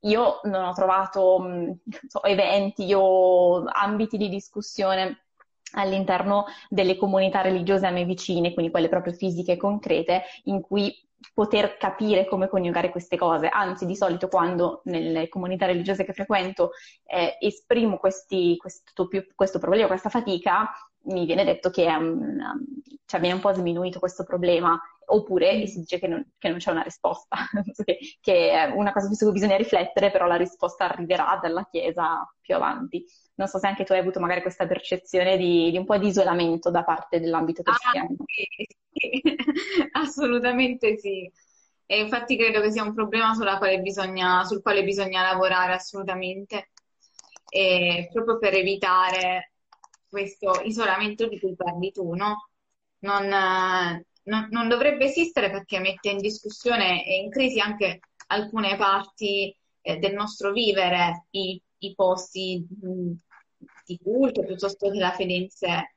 io 0.00 0.40
non 0.44 0.64
ho 0.64 0.72
trovato 0.72 1.78
so, 2.08 2.22
eventi 2.22 2.92
o 2.94 3.64
ambiti 3.66 4.16
di 4.16 4.28
discussione 4.28 5.25
all'interno 5.72 6.46
delle 6.68 6.96
comunità 6.96 7.40
religiose 7.40 7.86
a 7.86 7.90
me 7.90 8.04
vicine, 8.04 8.52
quindi 8.52 8.70
quelle 8.70 8.88
proprio 8.88 9.12
fisiche 9.12 9.52
e 9.52 9.56
concrete, 9.56 10.22
in 10.44 10.60
cui 10.60 10.94
poter 11.34 11.76
capire 11.76 12.26
come 12.26 12.48
coniugare 12.48 12.90
queste 12.90 13.16
cose. 13.16 13.48
Anzi, 13.48 13.86
di 13.86 13.96
solito 13.96 14.28
quando 14.28 14.80
nelle 14.84 15.28
comunità 15.28 15.66
religiose 15.66 16.04
che 16.04 16.12
frequento 16.12 16.70
eh, 17.04 17.36
esprimo 17.40 17.96
questi, 17.98 18.56
questo, 18.56 19.08
questo, 19.34 19.58
problema, 19.58 19.86
questa 19.86 20.08
fatica, 20.08 20.70
mi 21.04 21.24
viene 21.24 21.44
detto 21.44 21.70
che 21.70 21.86
um, 21.86 22.38
cioè, 23.04 23.20
viene 23.20 23.36
un 23.36 23.40
po' 23.40 23.52
sminuito 23.52 23.98
questo 23.98 24.24
problema, 24.24 24.80
oppure 25.06 25.56
mm. 25.56 25.64
si 25.64 25.78
dice 25.80 25.98
che 25.98 26.06
non, 26.06 26.24
che 26.38 26.48
non 26.48 26.58
c'è 26.58 26.70
una 26.70 26.82
risposta, 26.82 27.36
che, 28.20 28.50
è 28.50 28.64
una 28.70 28.92
cosa 28.92 29.08
su 29.12 29.24
cui 29.24 29.32
bisogna 29.32 29.56
riflettere, 29.56 30.10
però 30.10 30.26
la 30.26 30.36
risposta 30.36 30.88
arriverà 30.88 31.38
dalla 31.40 31.66
Chiesa 31.70 32.28
più 32.40 32.54
avanti. 32.54 33.04
Non 33.34 33.48
so 33.48 33.58
se 33.58 33.66
anche 33.66 33.84
tu 33.84 33.92
hai 33.92 33.98
avuto 33.98 34.18
magari 34.18 34.42
questa 34.42 34.66
percezione 34.66 35.36
di, 35.36 35.70
di 35.70 35.76
un 35.76 35.84
po' 35.84 35.98
di 35.98 36.08
isolamento 36.08 36.70
da 36.70 36.84
parte 36.84 37.20
dell'ambito 37.20 37.62
ah, 37.64 37.72
cristiano. 37.72 38.08
Ah, 38.10 38.24
sì, 38.26 38.66
sì. 38.92 39.36
assolutamente 39.92 40.96
sì. 40.96 41.30
E 41.88 42.00
infatti 42.00 42.36
credo 42.36 42.60
che 42.60 42.72
sia 42.72 42.82
un 42.82 42.94
problema 42.94 43.32
quale 43.58 43.80
bisogna, 43.80 44.42
sul 44.44 44.60
quale 44.60 44.82
bisogna 44.82 45.22
lavorare 45.22 45.74
assolutamente, 45.74 46.70
e 47.48 48.08
proprio 48.12 48.38
per 48.38 48.54
evitare 48.54 49.52
questo 50.08 50.62
isolamento 50.64 51.28
di 51.28 51.38
cui 51.38 51.54
parli 51.54 51.92
tu, 51.92 52.14
no? 52.14 52.48
Non, 53.00 53.32
non, 54.26 54.48
non 54.50 54.68
dovrebbe 54.68 55.06
esistere 55.06 55.50
perché 55.50 55.78
mette 55.80 56.10
in 56.10 56.18
discussione 56.18 57.04
e 57.04 57.16
in 57.16 57.30
crisi 57.30 57.58
anche 57.60 58.00
alcune 58.28 58.76
parti 58.76 59.54
eh, 59.80 59.98
del 59.98 60.14
nostro 60.14 60.52
vivere, 60.52 61.26
i, 61.30 61.60
i 61.78 61.94
posti 61.94 62.66
mh, 62.80 63.12
di 63.84 63.98
culto 64.02 64.44
piuttosto 64.44 64.90
che 64.90 64.98
la 64.98 65.12
fede 65.12 65.32
in 65.32 65.48
sé. 65.48 65.94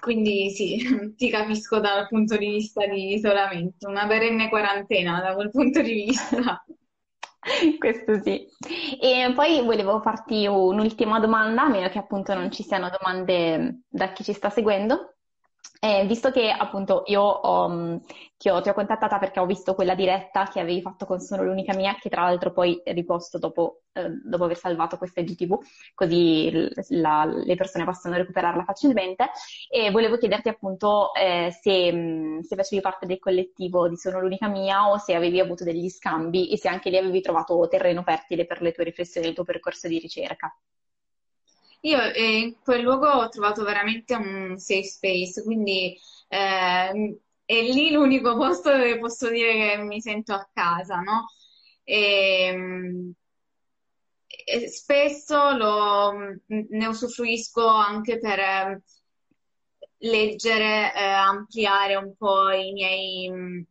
Quindi 0.00 0.50
sì, 0.50 0.76
ti 1.16 1.30
capisco 1.30 1.80
dal 1.80 2.08
punto 2.08 2.36
di 2.36 2.48
vista 2.48 2.86
di 2.86 3.14
isolamento, 3.14 3.88
una 3.88 4.06
perenne 4.06 4.48
quarantena 4.48 5.20
da 5.20 5.34
quel 5.34 5.50
punto 5.50 5.80
di 5.80 5.92
vista. 5.92 6.64
Questo 7.78 8.20
sì. 8.22 8.46
E 9.00 9.32
poi 9.34 9.62
volevo 9.62 10.00
farti 10.00 10.46
un'ultima 10.46 11.20
domanda, 11.20 11.64
a 11.64 11.68
meno 11.68 11.88
che 11.88 11.98
appunto 11.98 12.34
non 12.34 12.50
ci 12.50 12.62
siano 12.62 12.90
domande 12.90 13.82
da 13.86 14.12
chi 14.12 14.24
ci 14.24 14.32
sta 14.32 14.48
seguendo. 14.50 15.13
Eh, 15.84 16.06
visto 16.06 16.30
che 16.30 16.48
appunto 16.48 17.02
io 17.08 17.20
ho, 17.20 17.68
mm, 17.68 17.96
ti, 18.38 18.48
ho, 18.48 18.62
ti, 18.62 18.70
ho, 18.70 18.72
contattata 18.72 19.18
perché 19.18 19.38
ho 19.38 19.44
visto 19.44 19.74
quella 19.74 19.94
diretta 19.94 20.48
che 20.48 20.58
avevi 20.58 20.80
fatto 20.80 21.04
con 21.04 21.20
Sono 21.20 21.42
l'unica 21.44 21.74
mia, 21.74 21.94
che 22.00 22.08
tra 22.08 22.22
l'altro 22.22 22.52
poi 22.52 22.80
riposto 22.86 23.36
dopo, 23.38 23.82
eh, 23.92 24.08
dopo 24.24 24.44
aver 24.44 24.56
salvato 24.56 24.96
questa 24.96 25.20
IGTV, 25.20 25.58
così 25.94 26.70
la, 26.88 27.26
le 27.26 27.54
persone 27.54 27.84
possono 27.84 28.16
recuperarla 28.16 28.64
facilmente. 28.64 29.28
E 29.70 29.90
volevo 29.90 30.16
chiederti 30.16 30.48
appunto 30.48 31.12
eh, 31.12 31.50
se, 31.60 31.92
mm, 31.92 32.40
se, 32.40 32.56
facevi 32.56 32.80
parte 32.80 33.04
del 33.04 33.18
collettivo 33.18 33.86
di 33.86 33.96
Sono 33.98 34.20
l'unica 34.20 34.48
mia 34.48 34.88
o 34.88 34.96
se 34.96 35.14
avevi 35.14 35.38
avuto 35.38 35.64
degli 35.64 35.90
scambi 35.90 36.50
e 36.50 36.56
se 36.56 36.68
anche 36.68 36.88
lì 36.88 36.96
avevi 36.96 37.20
trovato 37.20 37.68
terreno 37.68 38.02
fertile 38.02 38.46
per 38.46 38.62
le 38.62 38.72
tue 38.72 38.84
riflessioni 38.84 39.26
e 39.26 39.30
il 39.30 39.34
tuo 39.34 39.44
percorso 39.44 39.86
di 39.86 39.98
ricerca. 39.98 40.50
Io 41.84 42.00
eh, 42.00 42.38
in 42.38 42.54
quel 42.62 42.80
luogo 42.82 43.06
ho 43.08 43.28
trovato 43.28 43.62
veramente 43.64 44.14
un 44.14 44.56
safe 44.58 44.84
space, 44.84 45.42
quindi 45.42 45.94
eh, 46.28 47.18
è 47.44 47.60
lì 47.62 47.90
l'unico 47.92 48.36
posto 48.36 48.70
dove 48.70 48.98
posso 48.98 49.28
dire 49.30 49.52
che 49.76 49.82
mi 49.82 50.00
sento 50.00 50.32
a 50.32 50.48
casa, 50.52 51.00
no? 51.00 51.26
E, 51.84 53.14
e 54.46 54.68
spesso 54.68 55.56
lo, 55.56 56.12
ne 56.46 56.86
usufruisco 56.86 57.66
anche 57.66 58.18
per 58.18 58.38
eh, 58.38 58.82
leggere, 59.98 60.92
eh, 60.94 61.02
ampliare 61.02 61.96
un 61.96 62.14
po' 62.16 62.50
i 62.50 62.72
miei 62.72 63.30
mh, 63.30 63.64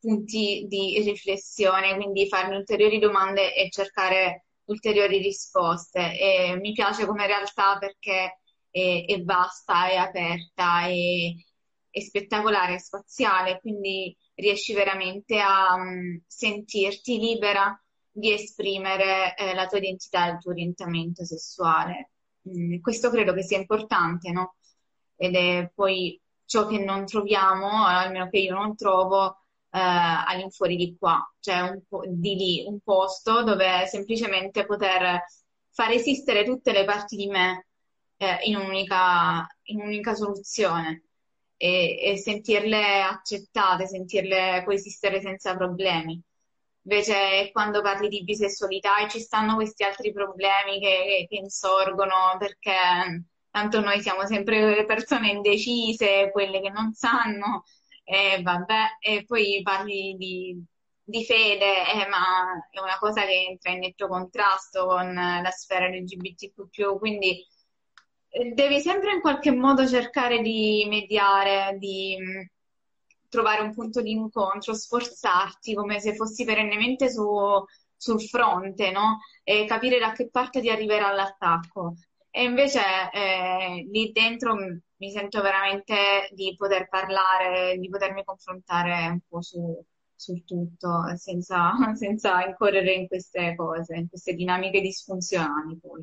punti 0.00 0.66
di 0.68 1.00
riflessione, 1.04 1.96
quindi 1.96 2.28
farmi 2.28 2.56
ulteriori 2.56 2.98
domande 2.98 3.54
e 3.54 3.70
cercare 3.70 4.43
ulteriori 4.66 5.18
risposte. 5.18 6.18
E 6.18 6.56
mi 6.60 6.72
piace 6.72 7.06
come 7.06 7.26
realtà 7.26 7.78
perché 7.78 8.38
è, 8.70 9.04
è 9.06 9.22
vasta, 9.22 9.88
è 9.88 9.96
aperta, 9.96 10.86
è, 10.86 11.32
è, 11.90 12.00
spettacolare, 12.00 12.74
è 12.74 12.78
spaziale, 12.78 13.60
quindi 13.60 14.16
riesci 14.34 14.74
veramente 14.74 15.40
a 15.40 15.74
um, 15.74 16.20
sentirti 16.26 17.18
libera 17.18 17.78
di 18.10 18.32
esprimere 18.32 19.34
eh, 19.36 19.54
la 19.54 19.66
tua 19.66 19.78
identità 19.78 20.26
e 20.28 20.32
il 20.32 20.38
tuo 20.38 20.52
orientamento 20.52 21.24
sessuale. 21.24 22.10
Mm, 22.48 22.80
questo 22.80 23.10
credo 23.10 23.32
che 23.32 23.42
sia 23.42 23.58
importante, 23.58 24.30
no? 24.30 24.56
Ed 25.16 25.34
è 25.36 25.70
poi 25.74 26.20
ciò 26.44 26.66
che 26.66 26.78
non 26.78 27.06
troviamo, 27.06 27.86
almeno 27.86 28.28
che 28.28 28.38
io 28.38 28.54
non 28.54 28.76
trovo, 28.76 29.43
all'infuori 29.80 30.76
di 30.76 30.96
qua, 30.98 31.20
cioè 31.40 31.60
un 31.60 31.82
po- 31.88 32.04
di 32.06 32.34
lì, 32.34 32.64
un 32.66 32.80
posto 32.80 33.42
dove 33.42 33.86
semplicemente 33.86 34.64
poter 34.66 35.24
far 35.70 35.90
esistere 35.90 36.44
tutte 36.44 36.72
le 36.72 36.84
parti 36.84 37.16
di 37.16 37.26
me 37.26 37.66
eh, 38.16 38.38
in, 38.44 38.56
un'unica, 38.56 39.46
in 39.64 39.80
un'unica 39.80 40.14
soluzione 40.14 41.04
e, 41.56 41.98
e 42.12 42.16
sentirle 42.16 43.02
accettate, 43.02 43.86
sentirle 43.86 44.62
coesistere 44.64 45.20
senza 45.20 45.56
problemi. 45.56 46.20
Invece 46.86 47.50
quando 47.50 47.80
parli 47.80 48.08
di 48.08 48.24
bisessualità 48.24 48.98
e 48.98 49.08
ci 49.08 49.18
stanno 49.18 49.54
questi 49.54 49.84
altri 49.84 50.12
problemi 50.12 50.78
che, 50.80 51.26
che, 51.28 51.36
insorgono 51.36 52.36
perché 52.38 53.24
tanto 53.50 53.80
noi 53.80 54.00
siamo 54.02 54.26
sempre 54.26 54.74
le 54.74 54.84
persone 54.84 55.30
indecise, 55.30 56.30
quelle 56.30 56.60
che 56.60 56.68
non 56.70 56.92
sanno, 56.92 57.64
e 58.04 58.40
vabbè, 58.42 58.98
e 59.00 59.24
poi 59.24 59.60
parli 59.62 60.14
di, 60.16 60.62
di 61.02 61.24
fede, 61.24 61.90
eh, 61.92 62.06
ma 62.08 62.66
è 62.70 62.80
una 62.80 62.98
cosa 62.98 63.24
che 63.24 63.46
entra 63.48 63.72
in 63.72 63.80
netto 63.80 64.08
contrasto 64.08 64.86
con 64.86 65.12
la 65.14 65.50
sfera 65.50 65.88
LGBTQ+, 65.88 66.98
quindi 66.98 67.44
eh, 68.28 68.52
devi 68.52 68.80
sempre 68.80 69.12
in 69.12 69.20
qualche 69.20 69.52
modo 69.52 69.86
cercare 69.86 70.40
di 70.42 70.86
mediare, 70.88 71.76
di 71.78 72.16
mm, 72.20 72.40
trovare 73.28 73.62
un 73.62 73.72
punto 73.74 74.00
di 74.02 74.12
incontro, 74.12 74.74
sforzarti 74.74 75.74
come 75.74 76.00
se 76.00 76.14
fossi 76.14 76.44
perennemente 76.44 77.10
su, 77.10 77.24
sul 77.96 78.20
fronte, 78.22 78.90
no? 78.90 79.20
E 79.42 79.64
capire 79.66 79.98
da 79.98 80.12
che 80.12 80.28
parte 80.30 80.60
ti 80.60 80.70
arriverà 80.70 81.12
l'attacco. 81.12 81.94
E 82.30 82.44
invece 82.44 82.80
eh, 83.12 83.86
lì 83.90 84.10
dentro 84.12 84.56
mi 85.04 85.10
sento 85.10 85.42
veramente 85.42 86.28
di 86.32 86.54
poter 86.56 86.88
parlare, 86.88 87.76
di 87.76 87.90
potermi 87.90 88.24
confrontare 88.24 89.08
un 89.08 89.20
po' 89.28 89.42
su, 89.42 89.84
sul 90.14 90.44
tutto, 90.46 91.14
senza, 91.16 91.72
senza 91.94 92.42
incorrere 92.46 92.92
in 92.94 93.06
queste 93.06 93.54
cose, 93.54 93.96
in 93.96 94.08
queste 94.08 94.32
dinamiche 94.32 94.80
disfunzionali 94.80 95.78
poi. 95.78 96.02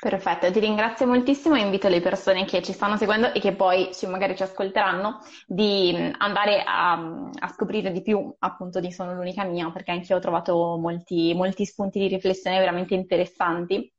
Perfetto, 0.00 0.50
ti 0.50 0.60
ringrazio 0.60 1.06
moltissimo 1.06 1.56
e 1.56 1.60
invito 1.60 1.88
le 1.88 2.00
persone 2.00 2.46
che 2.46 2.62
ci 2.62 2.72
stanno 2.72 2.96
seguendo 2.96 3.34
e 3.34 3.40
che 3.40 3.54
poi 3.54 3.90
magari 4.08 4.34
ci 4.34 4.42
ascolteranno 4.42 5.18
di 5.46 5.94
mm, 5.94 6.12
andare 6.18 6.62
a, 6.62 7.28
a 7.38 7.48
scoprire 7.48 7.92
di 7.92 8.00
più 8.00 8.34
appunto 8.38 8.80
di 8.80 8.92
Sono 8.92 9.14
l'unica 9.14 9.44
mia, 9.44 9.70
perché 9.70 9.90
anche 9.90 10.10
io 10.10 10.16
ho 10.18 10.20
trovato 10.20 10.78
molti, 10.78 11.34
molti 11.34 11.66
spunti 11.66 11.98
di 11.98 12.08
riflessione 12.08 12.58
veramente 12.58 12.94
interessanti. 12.94 13.92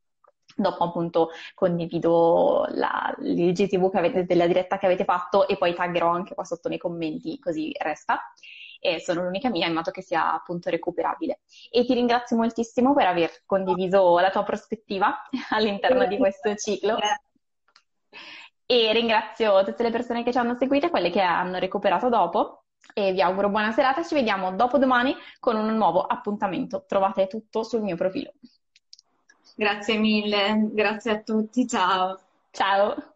Dopo 0.56 0.84
appunto 0.84 1.30
condivido 1.54 2.66
la, 2.70 3.14
l'IGTV 3.20 3.90
che 3.92 3.98
avete, 3.98 4.26
della 4.26 4.48
diretta 4.48 4.78
che 4.78 4.86
avete 4.86 5.06
fatto 5.06 5.48
e 5.48 5.58
poi 5.58 5.74
taggerò 5.74 6.10
anche 6.10 6.34
qua 6.34 6.44
sotto 6.44 6.70
nei 6.70 6.78
commenti 6.78 7.40
così 7.40 7.72
resta 7.80 8.20
e 8.84 9.00
sono 9.00 9.22
l'unica 9.22 9.50
mia 9.50 9.68
in 9.68 9.74
modo 9.74 9.92
che 9.92 10.02
sia 10.02 10.34
appunto 10.34 10.72
recuperabile. 10.72 11.42
E 11.70 11.86
ti 11.86 11.94
ringrazio 11.94 12.36
moltissimo 12.36 12.96
per 12.96 13.06
aver 13.06 13.44
condiviso 13.46 14.18
la 14.18 14.32
tua 14.32 14.44
prospettiva 14.44 15.22
all'interno 15.52 16.08
di 16.08 16.18
questo 16.18 16.56
ciclo. 16.56 16.98
E 18.66 18.92
ringrazio 18.92 19.64
tutte 19.64 19.84
le 19.84 19.92
persone 19.92 20.24
che 20.24 20.32
ci 20.32 20.40
hanno 20.40 20.56
seguito 20.56 20.88
e 20.88 20.90
quelle 20.90 21.12
che 21.12 21.22
hanno 21.22 21.60
recuperato 21.60 22.10
dopo. 22.10 22.64
E 22.94 23.12
vi 23.12 23.22
auguro 23.22 23.50
buona 23.50 23.72
serata. 23.72 24.04
Ci 24.04 24.16
vediamo 24.16 24.56
dopo 24.56 24.80
domani 24.80 25.16
con 25.40 25.56
un 25.56 25.76
nuovo 25.76 26.02
appuntamento. 26.02 26.84
Trovate 26.88 27.28
tutto 27.28 27.64
sul 27.64 27.82
mio 27.82 27.96
profilo. 27.96 28.32
Grazie 29.62 30.00
mille, 30.00 30.72
grazie 30.74 31.12
a 31.12 31.20
tutti, 31.22 31.68
ciao. 31.68 32.20
Ciao. 32.52 33.11